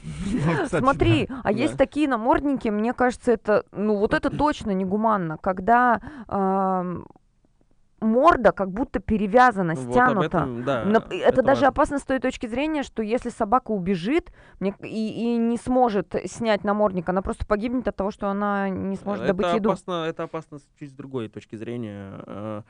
[0.02, 1.42] Ну, кстати, Смотри, да.
[1.44, 6.00] а есть такие намордники, мне кажется, это, ну вот это точно негуманно, когда
[8.01, 10.25] морда как будто перевязана, Вот стянута.
[10.25, 11.67] этом, да, Нап- это, даже важно.
[11.67, 16.63] опасно с той точки зрения, что если собака убежит мне- и, и не сможет снять
[16.63, 19.69] намордник, она просто погибнет от того, что она не сможет это добыть еду.
[19.69, 22.63] Опасно, это опасно с чуть с другой точки зрения.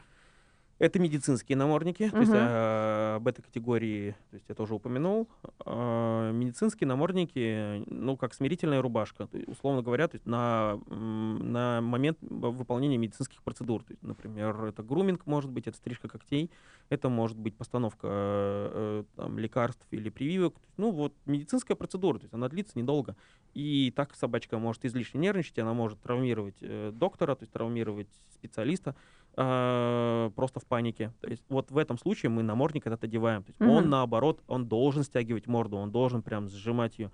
[0.80, 5.28] Это медицинские намордники, то есть э, об этой категории, то есть я тоже упомянул.
[5.66, 11.82] Э, Медицинские намордники, ну, как смирительная рубашка, то есть, условно говоря, то есть на, на
[11.82, 13.84] момент выполнения медицинских процедур.
[13.84, 16.50] То есть, например, это груминг может быть, это стрижка когтей,
[16.88, 20.54] это может быть постановка э, там, лекарств или прививок.
[20.56, 23.18] Есть, Ну, вот медицинская процедура, то есть она длится недолго.
[23.54, 28.96] И так собачка может излишне нервничать, она может травмировать э, доктора, то есть травмировать специалиста
[29.42, 31.14] э, просто в панике.
[31.22, 33.44] То есть вот в этом случае мы намордник этот одеваем.
[33.44, 33.90] То есть он, Мгм.
[33.90, 37.10] наоборот, он должен стягивать морду, он должен прям сжимать ее.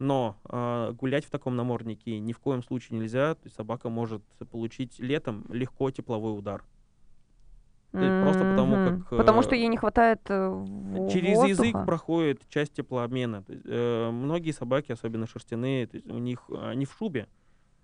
[0.00, 3.34] Но э, гулять в таком наморднике ни в коем случае нельзя.
[3.34, 6.64] То есть собака может получить летом легко тепловой удар.
[7.92, 10.64] Есть просто потому как, Потому э, что ей не хватает э,
[11.10, 11.84] Через язык воздуха.
[11.86, 13.44] проходит часть теплообмена.
[13.48, 17.28] Есть, э, многие собаки, особенно шерстяные, есть у них они в шубе.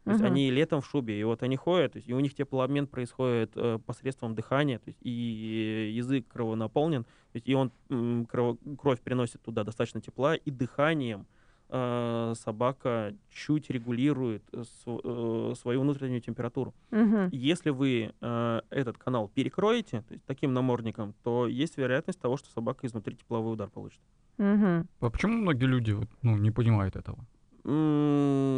[0.04, 0.32] То есть Мгм.
[0.32, 3.52] они летом в шубе, и вот они ходят, то есть, и у них теплообмен происходит
[3.56, 9.00] э, посредством дыхания, то есть, и язык кровонаполнен, то есть, и он м, крово- кровь
[9.00, 11.26] приносит туда достаточно тепла, и дыханием
[11.70, 16.74] э, собака чуть регулирует э, св- э, свою внутреннюю температуру.
[16.90, 17.30] Мгм.
[17.32, 22.50] Если вы э, этот канал перекроете то есть, таким намордником, то есть вероятность того, что
[22.50, 24.00] собака изнутри тепловой удар получит.
[24.36, 24.86] Мгм.
[25.00, 27.24] А почему многие люди вот, ну, не понимают этого?
[27.66, 28.53] М,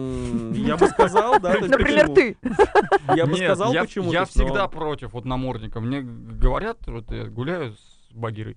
[0.55, 1.55] Я бы сказал, да.
[1.55, 2.15] Например, почему?
[2.15, 2.37] ты.
[3.15, 4.13] Я бы Нет, сказал, я, почему.
[4.13, 5.81] Я всегда против вот намордника.
[5.81, 8.57] Мне говорят, вот я гуляю с Багирой,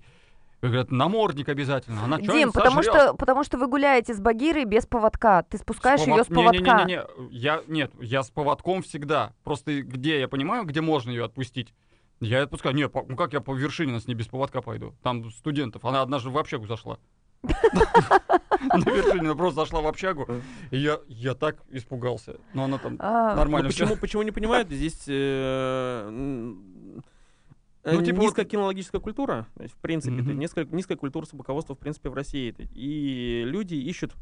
[0.62, 2.04] говорят, намордник обязательно.
[2.04, 5.42] Она Дим, не потому сожрёт?» что, потому что вы гуляете с Багирой без поводка.
[5.44, 6.84] Ты спускаешь С ее с повод- поводка.
[6.84, 9.32] Не-не-не, я нет, я с поводком всегда.
[9.44, 11.72] Просто где я понимаю, где можно ее отпустить.
[12.20, 12.74] Я отпускаю.
[12.74, 14.94] Не, по- ну как я по вершине с ней без поводка пойду?
[15.02, 15.84] Там студентов.
[15.86, 16.98] Она однажды в общагу зашла.
[17.42, 20.26] На вершине просто зашла в общагу.
[20.70, 22.36] И я, я так испугался.
[22.54, 24.68] Но она там А, Ну, нормально почему, почему не понимают?
[24.70, 26.08] Здесь э,
[27.84, 30.38] э, Ну, типа вот- низкая кинологическая культура, то есть, в принципе, есть Мгм.
[30.72, 32.54] низкая, культура собаководства, в принципе, в России.
[32.74, 34.12] И люди ищут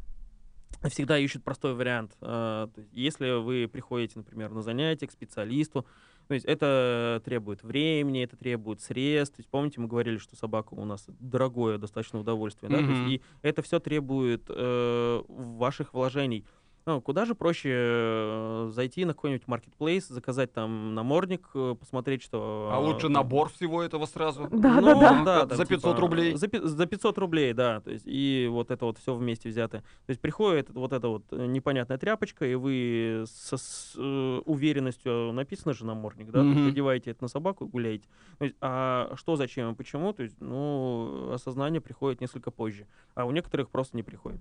[0.89, 2.15] всегда ищут простой вариант.
[2.21, 5.85] А, Если вы приходите, например, на занятие к специалисту,
[6.29, 9.37] то есть это требует времени, это требует средств.
[9.37, 12.77] То есть помните, мы говорили, что собака у нас дорогое достаточно удовольствие, да?
[12.77, 16.45] То есть и это все требует э, ваших вложений.
[16.85, 22.69] Ну, куда же проще э, зайти на какой-нибудь маркетплейс, заказать там намордник, э, посмотреть, что...
[22.73, 24.47] А э, лучше там- набор всего этого сразу.
[24.51, 25.45] Да, ну, да, да.
[25.45, 26.35] да, За там, 500 типа, рублей.
[26.35, 27.81] За, за 500 рублей, да.
[27.81, 29.79] То есть, и вот это вот все вместе взято.
[30.05, 35.73] То есть приходит вот эта вот непонятная тряпочка, и вы со, с э, уверенностью, написано
[35.73, 36.69] же намордник, да, Мгм.
[36.69, 38.07] одеваете это на собаку и гуляете.
[38.37, 42.87] То есть, а что, зачем и почему, то есть, ну, осознание приходит несколько позже.
[43.15, 44.39] А у некоторых просто не приходит.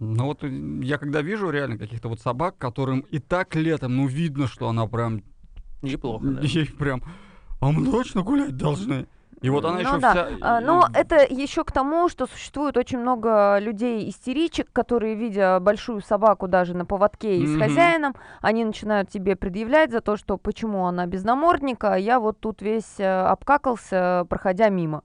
[0.00, 0.48] Ну вот э,
[0.82, 4.86] я когда вижу реально каких-то вот собак, которым и так летом, ну видно, что она
[4.86, 5.22] прям,
[5.82, 6.40] Неплохо, да.
[6.42, 7.02] ей прям,
[7.60, 9.06] а мы точно гулять должны.
[9.40, 10.10] И вот она Ну еще да.
[10.10, 10.28] вся...
[10.40, 16.00] А, э, Но это еще к тому, что существует очень много людей-истеричек, которые, видя большую
[16.00, 17.60] собаку даже на поводке и с Мгм.
[17.60, 22.40] хозяином, они начинают тебе предъявлять за то, что почему она без намордника, а я вот
[22.40, 25.02] тут весь э, обкакался, проходя мимо.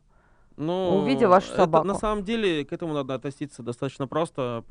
[0.57, 1.87] Ну, Увидя вашу это собаку.
[1.87, 4.63] на самом деле к этому надо относиться достаточно просто.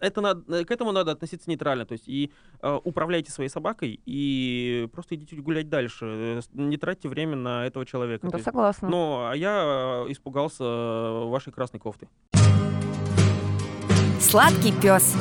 [0.00, 1.84] Это надо, к этому надо относиться нейтрально.
[1.84, 6.06] То есть и э, управляйте своей собакой и просто идите гулять дальше.
[6.06, 8.28] Э, Не тратьте время на этого человека.
[8.28, 8.88] Да, есть, согласна.
[8.88, 12.08] ну, а я э, испугался э, вашей красной кофты.
[14.20, 15.16] Сладкий пес.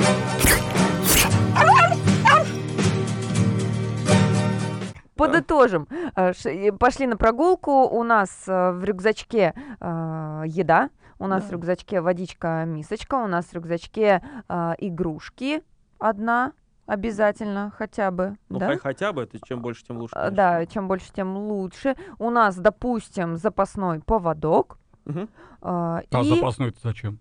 [5.20, 5.88] Подытожим.
[6.16, 7.84] Э, э, Пошли на прогулку.
[7.88, 10.90] У нас э, в рюкзачке э, еда.
[11.20, 13.16] У нас в рюкзачке водичка, мисочка.
[13.16, 15.62] У нас в рюкзачке э, игрушки.
[16.00, 16.54] Одна
[16.86, 18.38] обязательно, хотя бы.
[18.50, 18.68] Ну, да?
[18.68, 20.14] хай- хотя бы, это чем больше, тем лучше.
[20.16, 20.36] Конечно.
[20.36, 21.96] Да, чем больше, тем лучше.
[22.18, 24.78] У нас, допустим, запасной поводок.
[25.06, 25.30] Мгм.
[25.62, 27.20] а, А и запасной это зачем?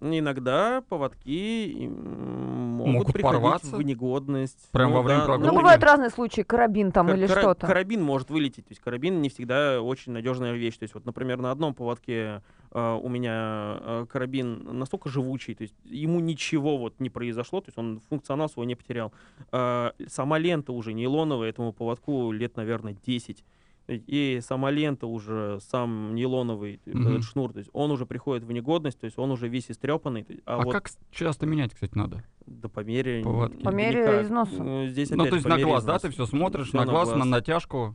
[0.00, 3.76] Иногда поводки могут, Могут приходить порваться?
[3.76, 4.70] в негодность.
[4.72, 5.46] Прям во время ну, прогулки?
[5.46, 7.66] например, бывают разные случаи, карабин там Кар- или кара- что-то.
[7.66, 8.66] Карабин может вылететь.
[8.66, 10.76] То есть карабин не всегда очень надежная вещь.
[10.78, 15.62] То есть вот, например, на одном поводке э, у меня э, карабин настолько живучий, то
[15.62, 19.12] есть ему ничего вот не произошло, то есть он функционал свой не потерял.
[19.52, 23.44] Э, сама лента уже нейлоновая этому поводку лет, наверное, 10.
[23.88, 27.08] И сама лента уже, сам нейлоновый э, Мгм.
[27.08, 30.26] этот шнур, то есть он уже приходит в негодность, то есть он уже весь истрепанный.
[30.46, 32.24] А, А вот как часто менять, кстати, надо?
[32.46, 33.22] да по мере...
[33.22, 33.62] Поводки?
[33.62, 34.22] По мере никак.
[34.24, 34.62] износа.
[34.62, 36.06] Ну, Здесь ну, опять то есть на глаз, да, износа.
[36.08, 37.94] ты все смотришь, Всё на глаз, на натяжку,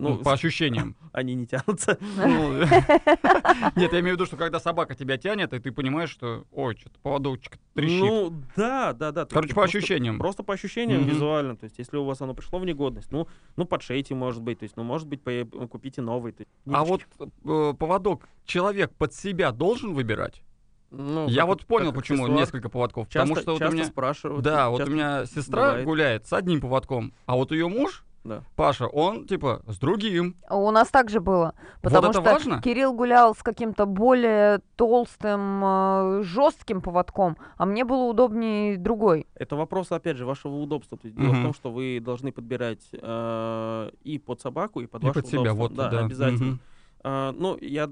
[0.00, 0.96] ну, Ну, по ощущениям.
[1.12, 1.98] они не тянутся.
[2.16, 2.52] Ну,
[3.76, 6.76] Нет, я имею в виду, что когда собака тебя тянет, и ты понимаешь, что, ой,
[6.76, 8.00] что-то поводочек трещит.
[8.00, 9.26] Ну, да, да, да.
[9.26, 10.18] Короче, по ощущениям.
[10.18, 11.56] Просто по ощущениям визуально.
[11.56, 14.60] То есть, если у вас оно пришло в негодность, ну, ну подшейте, может быть.
[14.60, 16.34] То есть, ну, может быть, по- купите новый.
[16.70, 17.02] А вот
[17.44, 20.42] э, поводок человек под себя должен выбирать?
[20.90, 22.40] Ну, Я как- вот понял, как почему аксессуар.
[22.40, 23.08] несколько поводков.
[23.08, 23.84] Часто, потому что вот у меня...
[23.84, 24.42] спрашивают.
[24.42, 25.84] Да, вот у меня сестра бывает.
[25.84, 28.42] гуляет с одним поводком, а вот ее муж, Да.
[28.54, 30.36] Паша, он типа с другим.
[30.50, 31.54] У нас так же было.
[31.80, 32.60] Потому это что важно?
[32.60, 39.26] Кирилл гулял с каким-то более толстым, жестким поводком, а мне было удобнее другой.
[39.34, 40.98] Это вопрос, опять же, вашего удобства.
[40.98, 41.42] То есть, дело в Мгм.
[41.44, 45.40] том, что вы должны подбирать э, и под собаку, и под И ваше под себя,
[45.40, 45.62] удобство.
[45.62, 46.04] вот, да, да.
[46.04, 46.58] обязательно.
[47.02, 47.88] А, ну, я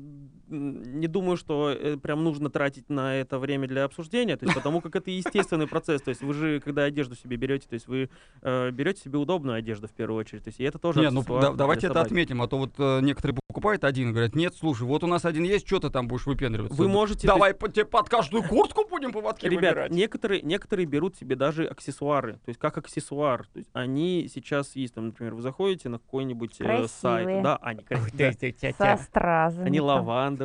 [0.49, 4.81] не думаю, что э, прям нужно тратить на это время для обсуждения, то есть потому
[4.81, 6.03] как это естественный процесс.
[6.03, 8.11] То есть вы же, когда одежду себе берете, то есть вы
[8.43, 10.45] э, берете себе удобную одежду в первую очередь.
[10.45, 12.09] То есть и это тоже Не, ну да- давайте это собаки.
[12.09, 15.25] отметим, а то вот э, некоторые покупают один и говорят, нет, слушай, вот у нас
[15.25, 16.77] один есть, что ты там будешь выпендриваться?
[16.77, 17.27] Вы можете...
[17.27, 19.93] Давай по- тебе под каждую куртку будем поводки Ребят, выбирать.
[19.93, 23.47] некоторые, некоторые берут себе даже аксессуары, то есть как аксессуар.
[23.53, 27.43] То есть они сейчас есть, там, например, вы заходите на какой-нибудь э, сайт.
[27.43, 28.33] Да, они красивые.
[28.77, 29.67] Со стразами.
[29.67, 29.87] Они там.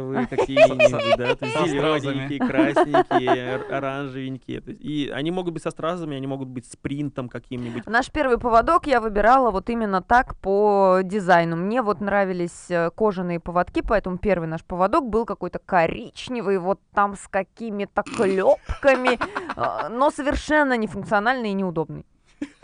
[0.01, 1.99] Лавандовые какие-нибудь, да, то есть Со стразами.
[1.99, 4.59] зелененькие, красненькие, ор- оранжевенькие.
[4.59, 7.85] И они могут быть со стразами, они могут быть с принтом каким-нибудь.
[7.85, 11.55] Наш первый поводок я выбирала вот именно так по дизайну.
[11.55, 17.15] Мне вот нравились э, кожаные поводки, поэтому первый наш поводок был какой-то коричневый, вот там
[17.15, 19.19] с какими-то клепками,
[19.55, 22.05] э, но совершенно нефункциональный и неудобный.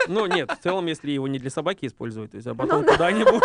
[0.08, 3.42] Ну, нет, в целом, если его не для собаки использовать, то есть, а потом куда-нибудь,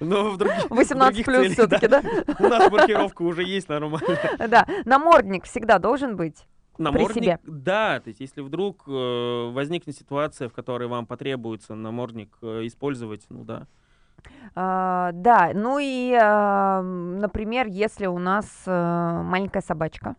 [0.00, 2.02] но в других 18 других плюс все-таки, да?
[2.38, 4.06] У нас маркировка уже есть нормально.
[4.48, 6.46] Да, намордник всегда должен быть.
[6.78, 7.38] Намордник, себе.
[7.44, 13.26] да, то есть если вдруг э, возникнет ситуация, в которой вам потребуется намордник э, использовать,
[13.28, 13.66] ну да.
[14.54, 20.16] А, да, ну и, м, например, если у нас э, маленькая собачка,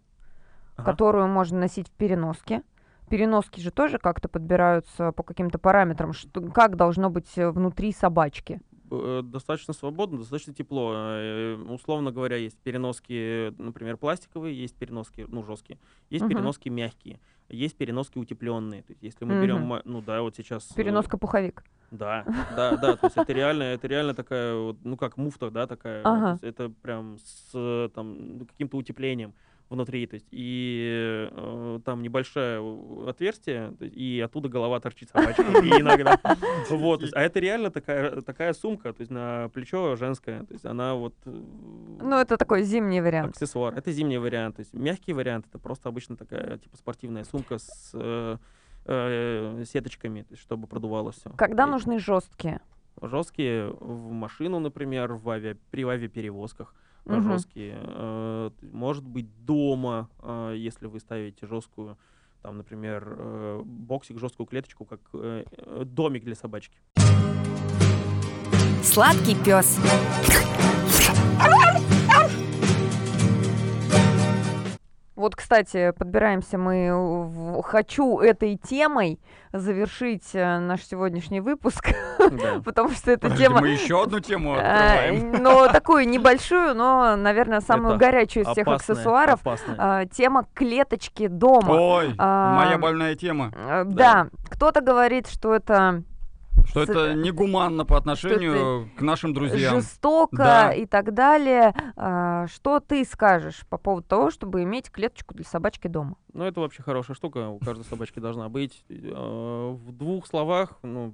[0.78, 0.92] Ага.
[0.92, 2.62] которую можно носить в переноске.
[3.10, 8.60] Переноски же тоже как-то подбираются по каким-то параметрам, что, как должно быть э, внутри собачки.
[8.92, 10.92] Э, достаточно свободно, достаточно тепло.
[10.96, 16.34] Э, Условно говоря, есть переноски, например, пластиковые, есть переноски, ну, жесткие, есть Мгм.
[16.34, 18.84] переноски мягкие, есть переноски утепленные.
[18.84, 19.42] То есть, если мы Мгм.
[19.42, 20.72] берем, ну да, вот сейчас.
[20.72, 21.64] э, Переноска-пуховик.
[21.92, 25.68] Да, да, да, то есть это реально, это реально такая, вот, ну как муфта, да,
[25.68, 26.02] такая.
[26.04, 26.40] Ага.
[26.42, 29.34] это прям с там ну, каким-то утеплением
[29.70, 32.62] внутри, то есть и э, там небольшое
[33.08, 36.20] отверстие, и оттуда голова торчит собачки и иногда.
[36.70, 40.94] Вот, а это реально такая такая сумка, то есть на плечо женская, то есть она
[40.96, 41.16] вот.
[41.26, 41.44] э,
[42.02, 43.32] Ну, это такой зимний вариант.
[43.32, 43.74] аксессуар.
[43.76, 44.58] Это зимний вариант.
[44.58, 48.38] То есть мягкий вариант это просто обычно такая типа спортивная сумка с э,
[48.86, 51.30] э, сеточками, то есть, чтобы продувало все.
[51.32, 52.62] Когда нужны жесткие?
[53.02, 56.74] Жесткие в машину, например, в авиа, при авиаперевозках.
[57.06, 57.34] Мгм.
[57.34, 57.80] Жесткие.
[57.82, 61.98] э, Может быть, дома, э, если вы ставите жесткую,
[62.42, 65.00] там, например, э, боксик, жесткую клеточку, как
[65.86, 66.78] домик для собачки.
[68.84, 69.80] Сладкий пес.
[75.16, 77.62] Вот, кстати, подбираемся мы.
[77.64, 79.20] Хочу этой темой
[79.54, 82.60] завершить э, наш сегодняшний выпуск, Да.
[82.66, 83.62] потому что эта Подожди, тема...
[83.62, 85.32] мы еще одну тему открываем.
[85.42, 89.40] Но такую небольшую, но, наверное, самую Это горячую из всех Опасная, аксессуаров.
[89.42, 90.04] опасная.
[90.04, 91.72] э, Тема клеточки дома.
[91.72, 93.52] Ой, А, моя больная тема.
[93.56, 96.04] Э, Да, кто-то говорит, что это
[96.66, 99.76] Что с- это негуманно по отношению к нашим друзьям.
[99.76, 100.74] жестоко Да.
[100.74, 101.74] и так далее.
[101.96, 106.16] А, Что ты скажешь по поводу того, чтобы иметь клеточку для собачки дома?
[106.34, 108.84] Ну, это вообще хорошая штука, у каждой собачки должна быть.
[108.90, 111.14] Э, В двух словах, ну,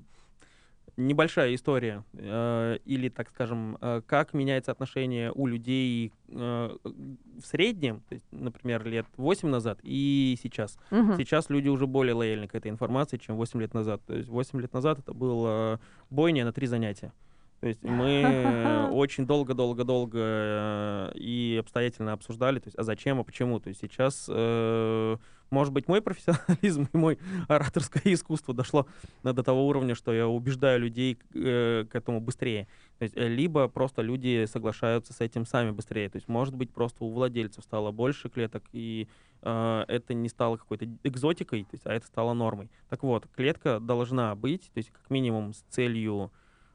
[0.97, 8.01] небольшая история, э, или, так скажем, э, как меняется отношение у людей э, в среднем,
[8.09, 10.77] то есть, например, лет 8 назад и сейчас.
[10.91, 11.17] Мгм.
[11.17, 14.01] Сейчас люди уже более лояльны к этой информации, чем 8 лет назад.
[14.05, 17.13] То есть 8 лет назад это было бойня на три занятия.
[17.61, 23.59] То есть мы очень долго-долго-долго э, и обстоятельно обсуждали, то есть, а зачем, а почему.
[23.59, 25.17] То есть сейчас, э,
[25.51, 28.87] может быть, мой профессионализм и мой ораторское искусство дошло
[29.23, 32.67] э, до того уровня, что я убеждаю людей э, к этому быстрее.
[32.97, 36.09] То есть, э, либо просто люди соглашаются с этим сами быстрее.
[36.09, 39.07] То есть, может быть, просто у владельцев стало больше клеток, и
[39.41, 42.69] э, это не стало какой-то экзотикой, то есть, а это стало нормой.
[42.89, 46.31] Так вот, клетка должна быть, то есть, как минимум, с целью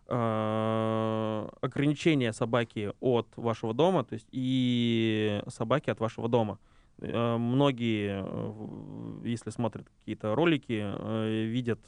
[0.09, 6.59] э, ограничения собаки от вашего дома, то есть и собаки от вашего дома.
[7.01, 11.81] Э, Многие, э, в- если смотрят какие-то ролики, э, видят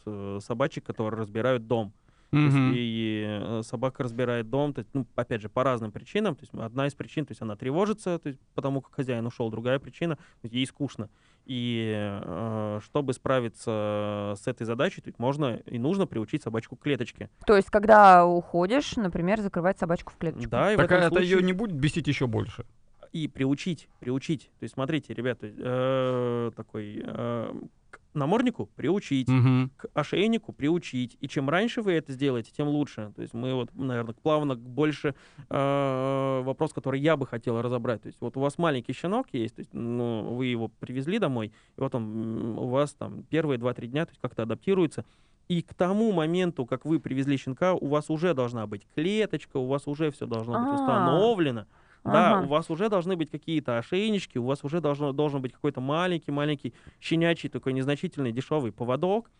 [0.42, 1.92] собачек, которые разбирают дом.
[2.30, 6.36] То есть и собака разбирает дом, то есть, ну, опять же, по разным причинам.
[6.36, 9.48] То есть одна из причин, то есть она тревожится, то есть, потому как хозяин ушел,
[9.50, 11.08] другая причина, то есть ей скучно.
[11.46, 11.90] И
[12.22, 17.30] э, чтобы справиться с этой задачей, то есть можно и нужно приучить собачку к клеточке.
[17.46, 20.50] То есть, когда уходишь, например, закрывать собачку в клеточку.
[20.50, 22.66] Да, и в Так этом это ее случае- не будет бесить еще больше.
[23.12, 24.50] И приучить, приучить.
[24.58, 27.54] То есть смотрите, ребята, э, такой э,
[27.90, 29.70] к наморднику приучить, Мгм.
[29.76, 31.16] к ошейнику приучить.
[31.20, 33.12] И чем раньше вы это сделаете, тем лучше.
[33.16, 35.14] То есть мы вот, наверное, плавно больше
[35.48, 38.02] э, вопрос, который я бы хотел разобрать.
[38.02, 41.52] То есть вот у вас маленький щенок есть, то есть, ну, вы его привезли домой,
[41.76, 45.04] и вот он у вас там первые 2-3 дня то есть как-то адаптируется.
[45.48, 49.66] И к тому моменту, как вы привезли щенка, у вас уже должна быть клеточка, у
[49.66, 50.74] вас уже все должно быть А.
[50.74, 51.64] установлено.
[52.04, 52.44] Да, Ага.
[52.46, 56.72] у вас уже должны быть какие-то ошейнички, у вас уже должно, должен быть какой-то маленький-маленький
[57.00, 59.30] щенячий такой незначительный дешевый поводок,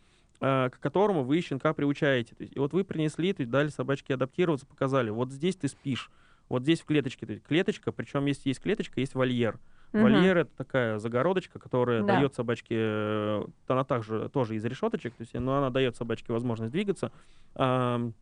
[0.41, 2.35] э, к которому вы щенка приучаете.
[2.35, 5.69] То есть, и вот вы принесли, то есть дали собачке адаптироваться, показали, вот здесь ты
[5.69, 6.11] спишь,
[6.49, 7.27] вот здесь в клеточке.
[7.27, 9.59] То есть клеточка, причем если есть клеточка, есть вольер.
[9.93, 10.03] Мгм.
[10.03, 12.17] Вольер это такая загородочка, которая Да.
[12.17, 16.73] дает собачке, э, она также тоже из решеточек, то есть, но она дает собачке возможность
[16.73, 17.11] двигаться.
[17.55, 18.13] Ам,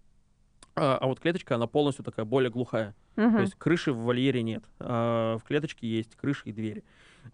[0.77, 2.95] А, а вот клеточка, она полностью такая более глухая.
[3.16, 3.37] Мгм.
[3.37, 4.64] То есть крыши в вольере нет.
[4.79, 6.85] а в клеточке есть крыши и двери.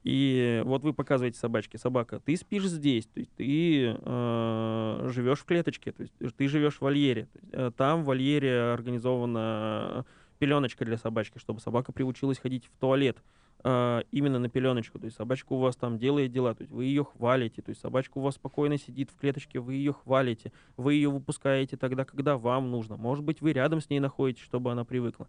[0.05, 5.45] И вот вы показываете собачке, собака, ты спишь здесь, то есть ты э, живешь в
[5.45, 7.29] клеточке, то есть ты живешь в вольере.
[7.53, 10.07] Э, там в вольере организовано
[10.39, 13.19] пеленочка для собачки, чтобы собака приучилась ходить в туалет
[13.65, 14.99] э, именно на пеленочку.
[14.99, 17.81] То есть собачка у вас там делает дела, то есть вы ее хвалите, то есть
[17.81, 22.37] собачка у вас спокойно сидит в клеточке, вы ее хвалите, вы ее выпускаете тогда, когда
[22.37, 22.97] вам нужно.
[22.97, 25.29] Может быть, вы рядом с ней находитесь, чтобы она привыкла.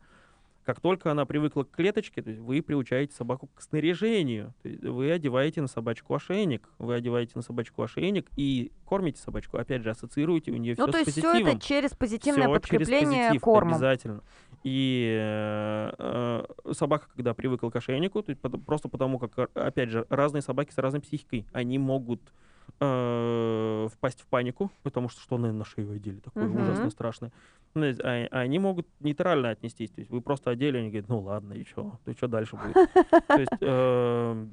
[0.66, 4.54] Как только она привыкла к клеточке, то есть вы приучаете собаку к снаряжению.
[4.64, 9.58] Вы одеваете на собачку ошейник, вы одеваете на собачку ошейник и кормите собачку.
[9.58, 11.52] Опять же, ассоциируете у нее Ну, все то с есть все позитивом.
[11.58, 13.74] это через позитивное через подкрепление позитив, кормом.
[13.74, 14.24] Обязательно.
[14.64, 18.34] И э, э, собака, когда привыкла к ошейнику, то
[18.66, 22.22] просто потому, как, э, опять же, разные собаки с разной психикой, они могут
[22.80, 26.62] э, впасть в панику, потому что что на, на шею одели, такое Мгм.
[26.64, 27.32] ужасно страшное.
[27.76, 29.92] А, они могут нейтрально отнестись.
[29.92, 32.00] То есть вы просто одели, они говорят, ну ладно, и что?
[32.06, 32.74] То что дальше будет?
[33.28, 34.48] То есть, э,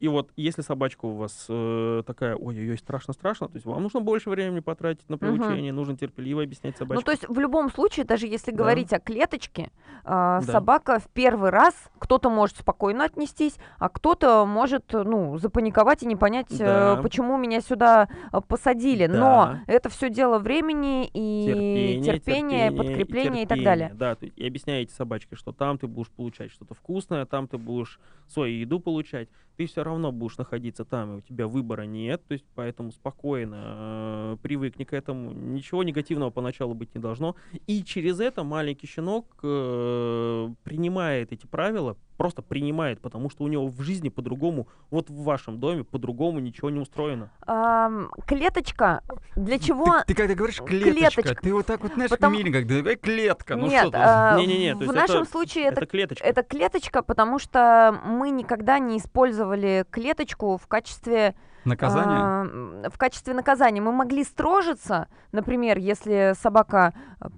[0.00, 4.30] и вот если собачка у вас э, такая, ой-ой-ой, страшно-страшно, то есть вам нужно больше
[4.30, 7.04] времени потратить на приучение, нужно терпеливо объяснять Ну, собачке.
[7.04, 8.56] то есть в любом случае, даже если Да.
[8.56, 9.70] говорить о клеточке,
[10.04, 10.52] а, Да.
[10.52, 16.16] собака в первый раз, кто-то может спокойно отнестись, а кто-то может, ну, запаниковать и не
[16.16, 16.64] понять, э,
[16.96, 17.00] Да.
[17.02, 19.06] почему меня сюда э, посадили.
[19.06, 19.18] Да.
[19.18, 23.64] Но это все дело времени и терпение, терпения, терпение подкрепления и, так терпение.
[23.64, 23.94] далее.
[23.94, 28.54] Да, и объясняете собачке, что там ты будешь получать что-то вкусное, там ты будешь свою
[28.60, 32.44] еду получать, ты все равно будешь находиться там, и у тебя выбора нет, то есть
[32.54, 37.34] поэтому спокойно э, привыкни к этому, ничего негативного поначалу быть не должно,
[37.66, 43.66] и через это маленький щенок э, принимает эти правила, просто принимает, потому что у него
[43.68, 47.30] в жизни по-другому, вот в вашем доме по-другому ничего не устроено.
[47.46, 49.02] Ам, клеточка
[49.36, 50.00] для чего?
[50.00, 51.42] Ты, ты когда говоришь клеточка, Клеточка.
[51.42, 53.98] ты вот так вот, знаешь, Потому- миленько, да, давай клетка, ну Нет, что ты?
[53.98, 56.26] а, Не-не-не, то в нашем это- случае это Это клеточка.
[56.26, 62.18] Это клеточка, потому что мы никогда не использовали клеточку в качестве Наказание?
[62.20, 63.80] а, в качестве наказания.
[63.80, 66.92] Мы могли строжиться, например, если собака,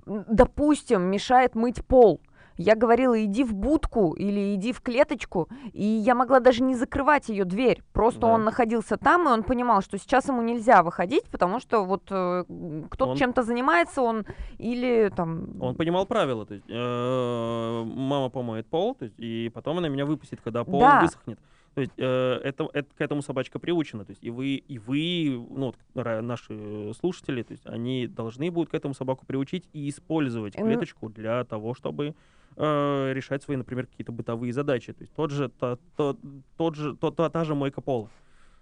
[0.07, 2.21] м, допустим, мешает мыть пол.
[2.59, 7.31] Я говорила, иди в будку или иди в клеточку, и я могла даже не закрывать
[7.31, 7.83] ее дверь.
[7.95, 8.27] Просто Да.
[8.29, 12.45] он находился там, и он понимал, что сейчас ему нельзя выходить, потому что вот э,
[12.91, 14.27] кто-то Он- чем-то занимается, он
[14.59, 15.49] или там...
[15.63, 20.05] Он понимал правила, то есть э, мама помоет пол, то есть, и потом она меня
[20.05, 21.01] выпустит, когда пол Да.
[21.01, 21.39] высохнет.
[21.75, 25.47] То есть э, это, это- к этому собачка приучена, то есть и вы, и вы,
[25.51, 25.77] ну, вот,
[26.23, 31.45] наши слушатели, то есть они должны будут к этому собаку приучить и использовать клеточку для
[31.45, 32.15] того, чтобы
[32.57, 34.93] э, решать свои, например, какие-то бытовые задачи.
[34.93, 36.19] То есть тот же, та, то-
[36.59, 38.11] тот же, то- та, та же мойка пола.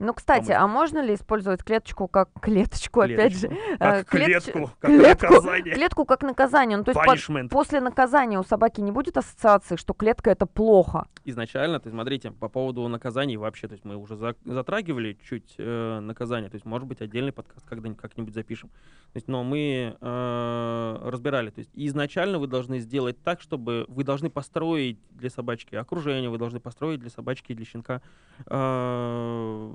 [0.00, 0.56] Ну, кстати, помыть.
[0.58, 3.48] а можно ли использовать клеточку как клеточку, опять же?
[3.48, 3.74] Клеточку.
[3.74, 5.74] э, Как клетч- клетку, как клетку, наказание.
[5.74, 6.78] клетку как наказание.
[6.78, 7.48] Ну, то есть Punishment.
[7.50, 11.06] после наказания у собаки не будет ассоциации, что клетка это плохо.
[11.24, 15.54] изначально, то есть, смотрите, по поводу наказаний вообще, то есть мы уже за- затрагивали чуть
[15.58, 18.68] э, наказание, то есть, может быть, отдельный подкаст когда-нибудь как-нибудь запишем.
[19.12, 24.02] То есть, но мы э, разбирали, то есть, изначально вы должны сделать так, чтобы вы
[24.02, 28.00] должны построить для собачки окружение, вы должны построить для собачки и для щенка
[28.46, 29.74] э,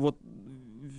[0.00, 0.16] вот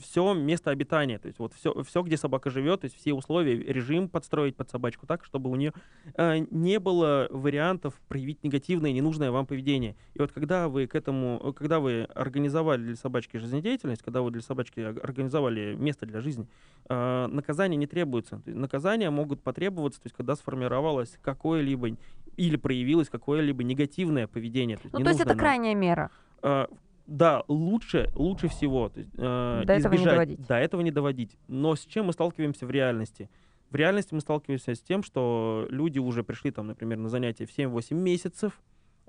[0.02, 3.56] все место обитания, то есть вот все, все, где собака живет, то есть все условия,
[3.58, 5.74] режим подстроить под собачку так, чтобы у нее
[6.16, 9.96] э, не было вариантов проявить негативное, ненужное вам поведение.
[10.14, 14.32] И вот когда вы к этому, э, когда вы организовали для собачки жизнедеятельность, когда вы
[14.32, 16.48] для собачки ор- организовали место для жизни,
[16.90, 18.42] э, наказания не требуется.
[18.46, 21.90] Наказания могут потребоваться, то есть когда сформировалось какое-либо
[22.38, 24.78] или проявилось какое-либо негативное поведение.
[24.78, 25.38] То есть, Ну, то есть это нам.
[25.40, 26.10] крайняя мера.
[27.06, 30.48] Да, лучше, лучше всего э, До этого не избежать- доводить.
[30.48, 31.38] До этого не доводить.
[31.48, 33.30] Но с чем мы сталкиваемся в реальности?
[33.70, 37.58] В реальности мы сталкиваемся с тем, что люди уже пришли, там, например, на занятия в
[37.58, 38.62] 7-8 месяцев,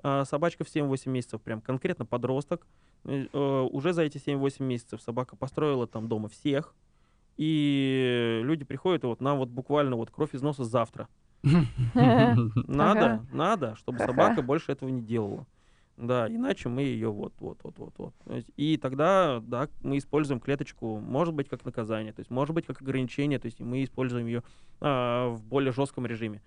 [0.03, 2.67] а собачка в 7-8 месяцев, прям конкретно подросток.
[3.05, 6.75] Э, э, уже за эти 7-8 месяцев собака построила там дома всех,
[7.37, 11.07] и люди приходят, и вот нам вот буквально вот кровь из носа завтра.
[11.93, 15.45] Надо, надо, чтобы собака больше этого не делала.
[15.97, 18.13] Да, иначе мы ее вот, вот, вот, вот, вот.
[18.57, 22.81] И тогда, да, мы используем клеточку, может быть, как наказание, то есть, может быть, как
[22.81, 24.43] ограничение, то есть, и мы используем ее
[24.81, 26.41] а, в более жестком режиме.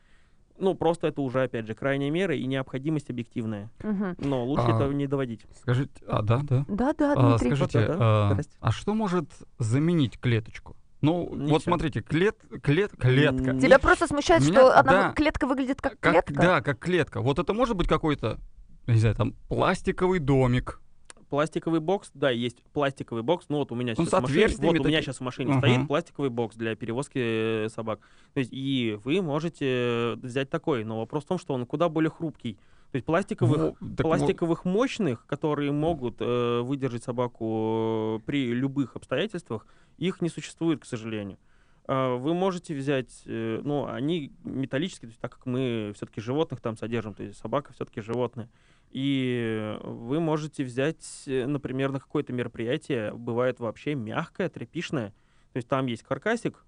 [0.58, 3.70] Ну, просто это уже, опять же, крайняя мера и необходимость объективная.
[3.82, 4.16] Мгм.
[4.18, 5.46] Но лучше А, это не доводить.
[5.62, 6.64] Скажите, а, да, да.
[6.68, 7.56] Да-да, А, Дмитрий.
[7.56, 8.56] скажите, Да-да, а, здрасте.
[8.60, 10.76] а что может заменить клеточку?
[11.00, 11.48] Ну, Ничего.
[11.50, 13.54] вот смотрите, клет, клет, клетка.
[13.56, 15.12] Тебя не- просто смущает, Меня- что одна да.
[15.12, 16.34] клетка выглядит как, Как- клетка?
[16.34, 17.20] Да, как клетка.
[17.22, 18.38] Вот это может быть какой-то,
[18.94, 20.80] не знаю, там, пластиковый домик.
[21.30, 23.46] Пластиковый бокс, да, есть пластиковый бокс.
[23.50, 25.60] Ну вот у меня Он сейчас в машине, вот у меня сейчас в машине Ага.
[25.60, 28.00] стоит пластиковый бокс для перевозки э, собак.
[28.32, 32.10] То есть и вы можете взять такой, но вопрос в том, что он куда более
[32.10, 32.54] хрупкий.
[32.90, 39.66] То есть пластиковых, во- пластиковых мощных, которые могут э, выдержать собаку э, при любых обстоятельствах,
[39.98, 41.36] их не существует, к сожалению.
[41.86, 46.62] А, Вы можете взять, э, ну, они металлические, то есть так как мы все-таки животных
[46.62, 48.48] там содержим, то есть собака все-таки животное.
[48.90, 55.10] И вы можете взять, э, например, на какое-то мероприятие, бывает вообще мягкое, тряпишное,
[55.52, 56.64] то есть там есть каркасик,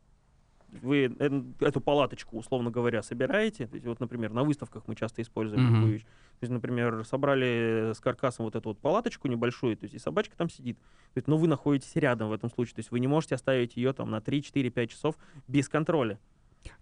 [0.83, 3.67] вы э, эту палаточку, условно говоря, собираете.
[3.67, 6.03] То есть, вот, например, на выставках мы часто используем такую вещь.
[6.03, 10.37] То есть, например, собрали с каркасом вот эту вот палаточку небольшую, то есть и собачка
[10.37, 10.79] там сидит.
[10.79, 12.77] То есть, но вы находитесь рядом в этом случае.
[12.77, 15.17] То есть вы не можете оставить ее там на 3, 4, 5 часов
[15.49, 16.19] без контроля.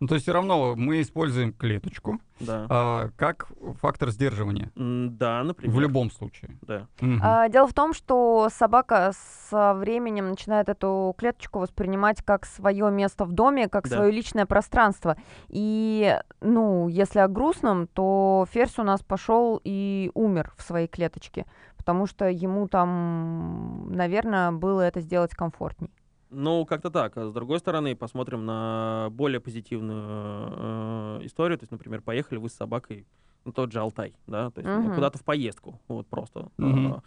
[0.01, 2.67] Ну, то есть все равно мы используем клеточку Да.
[2.69, 3.49] а, как
[3.81, 4.71] фактор сдерживания.
[4.77, 5.75] Да, например.
[5.77, 6.57] В любом случае.
[6.63, 6.87] Да.
[7.01, 7.21] Мгм.
[7.23, 9.13] А, Дело в том, что собака
[9.51, 13.97] со временем начинает эту клеточку воспринимать как свое место в доме, как Да.
[13.97, 15.17] свое личное пространство.
[15.49, 21.47] И, ну, если о грустном, то Ферзь у нас пошел и умер в своей клеточке,
[21.77, 25.91] потому что ему там, наверное, было это сделать комфортней.
[26.31, 27.17] Ну, как-то так.
[27.17, 31.59] А с другой стороны, посмотрим на более позитивную э, историю.
[31.59, 33.07] То есть, например, поехали вы с собакой
[33.45, 34.95] на тот же Алтай, да, то есть ну, Мгм.
[34.95, 36.51] куда-то в поездку, вот просто.
[36.59, 37.01] А,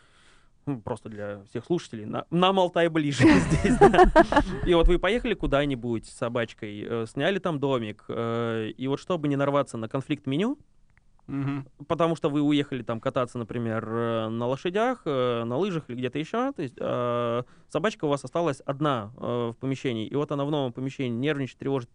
[0.66, 2.06] ну, Просто для всех слушателей.
[2.06, 4.12] На- нам Алтай ближе здесь, да.
[4.66, 9.28] И вот вы поехали куда-нибудь с собачкой, э, сняли там домик, э, и вот чтобы
[9.28, 10.58] не нарваться на конфликт меню,
[11.32, 11.66] Мгм.
[11.88, 16.20] потому что вы уехали там кататься, например, э, на лошадях, э, на лыжах или где-то
[16.20, 20.44] еще, то есть э, собачка у вас осталась одна э, в помещении, и вот она
[20.44, 21.90] в новом помещении нервничает, тревожит,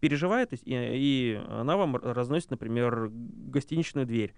[0.00, 4.34] переживает, то есть, и, и она вам разносит, например, гостиничную дверь.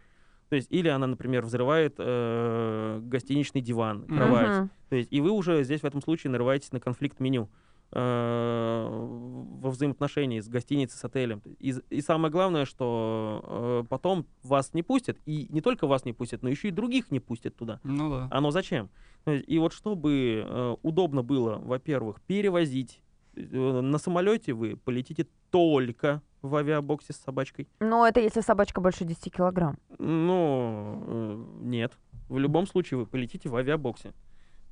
[0.49, 4.59] То есть, или она, например, взрывает э, гостиничный диван, кровать.
[4.59, 4.71] Мгм.
[4.89, 9.71] То есть, и вы уже здесь в этом случае нарываетесь на конфликт меню э, во
[9.71, 11.41] взаимоотношении с гостиницей, с отелем.
[11.59, 16.13] И, и самое главное, что э, потом вас не пустят, и не только вас не
[16.13, 17.81] пустят, но еще и других не пустят туда.
[17.85, 18.29] Ну да.
[18.31, 18.91] Оно зачем?
[19.27, 23.01] И вот чтобы э, удобно было, во-первых, перевозить,
[23.35, 27.69] э, на самолете вы полетите только в авиабоксе с собачкой.
[27.81, 29.79] Но это если собачка больше 10 килограмм.
[29.99, 31.93] Ну, э, нет.
[32.29, 34.13] В любом случае вы полетите в авиабоксе.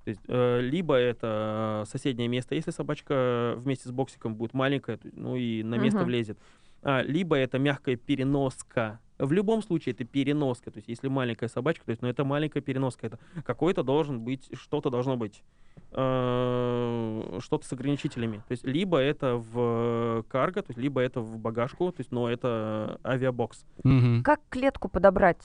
[0.07, 5.35] То есть, э, либо это соседнее место, если собачка вместе с боксиком будет маленькая, ну
[5.35, 6.07] и на место Мгм.
[6.07, 6.39] влезет.
[6.83, 9.01] А, либо это мягкая переноска.
[9.19, 10.71] В любом случае это переноска.
[10.71, 13.09] То есть, если маленькая собачка, то есть, ну это маленькая переноска.
[13.09, 15.43] Это какой-то должен быть, что-то должно быть,
[15.91, 18.37] э, что-то с ограничителями.
[18.47, 22.31] То есть, либо это в карго, то есть, либо это в багажку, то есть, но
[22.31, 23.65] это авиабокс.
[23.83, 24.23] Мгм.
[24.23, 25.43] Как клетку подобрать?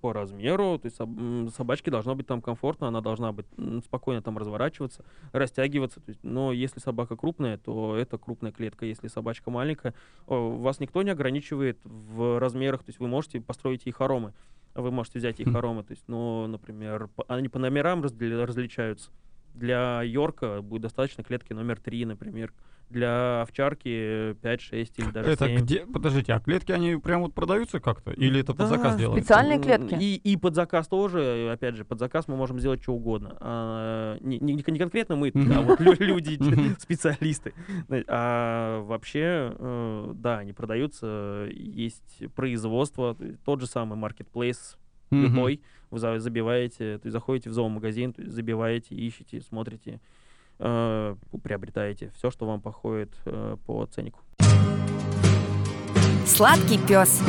[0.00, 3.46] По размеру, то есть собачке должно быть там комфортно, она должна быть
[3.84, 5.98] спокойно там разворачиваться, растягиваться.
[6.00, 8.86] То есть, но если собака крупная, то это крупная клетка.
[8.86, 9.94] Если собачка маленькая,
[10.26, 12.84] вас никто не ограничивает в размерах.
[12.84, 14.32] То есть вы можете построить ей хоромы.
[14.76, 15.52] Вы можете взять ей Хм.
[15.52, 15.82] хоромы.
[15.82, 19.10] То есть, ну, например, они по номерам раздели- различаются.
[19.54, 22.52] Для Йорка будет достаточно клетки номер 3, например.
[22.90, 25.60] Для овчарки 5, 6 или даже Это 7.
[25.60, 25.84] где?
[25.86, 28.12] Подождите, а клетки они прям вот продаются как-то?
[28.12, 29.20] Или это под Да, заказ делается?
[29.22, 29.94] специальные М, клетки?
[30.02, 33.36] И, и под заказ тоже, опять же, под заказ мы можем сделать что угодно.
[33.40, 36.38] А, не, не- не конкретно мы, а вот лю- люди,
[36.80, 37.52] специалисты.
[38.06, 44.76] А вообще, э, да, они продаются, есть производство, тот же самый marketplace,
[45.10, 45.22] Мгм.
[45.24, 45.60] любой,
[45.90, 50.00] вы за- забиваете, то есть заходите в зоомагазин, то есть забиваете, ищете, смотрите,
[50.58, 54.20] э, приобретаете все, что вам походит э, по ценнику.
[56.26, 57.22] Сладкий пес.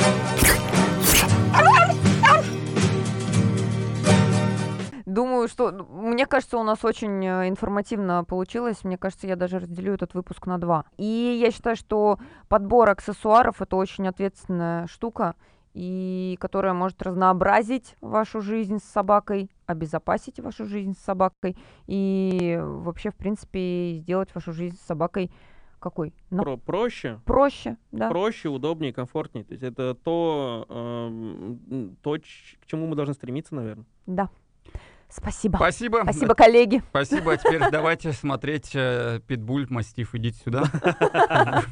[5.05, 8.84] Думаю, что ну, мне кажется, у нас очень э, информативно получилось.
[8.84, 10.86] Мне кажется, я даже разделю этот выпуск на два.
[10.97, 15.36] И я считаю, что подбор аксессуаров это очень ответственная штука,
[15.74, 21.57] и которая может разнообразить вашу жизнь с собакой, обезопасить вашу жизнь с собакой
[21.88, 25.32] и вообще, в принципе, сделать вашу жизнь с собакой
[25.80, 26.13] какой?
[26.30, 28.09] На- Про- проще, проще, да.
[28.09, 29.45] проще, удобнее, комфортнее.
[29.45, 33.86] То есть это то, м, то, к чему мы должны стремиться, наверное.
[34.05, 34.30] Да.
[35.11, 35.55] Спасибо.
[35.57, 36.01] Спасибо.
[36.03, 36.84] Спасибо, коллеги.
[36.91, 37.32] Спасибо.
[37.34, 40.13] А теперь давайте смотреть э, Питбуль, Мастиф.
[40.13, 40.65] Идите сюда.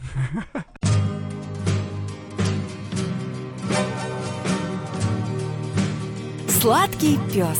[6.67, 7.59] Сладкий пес.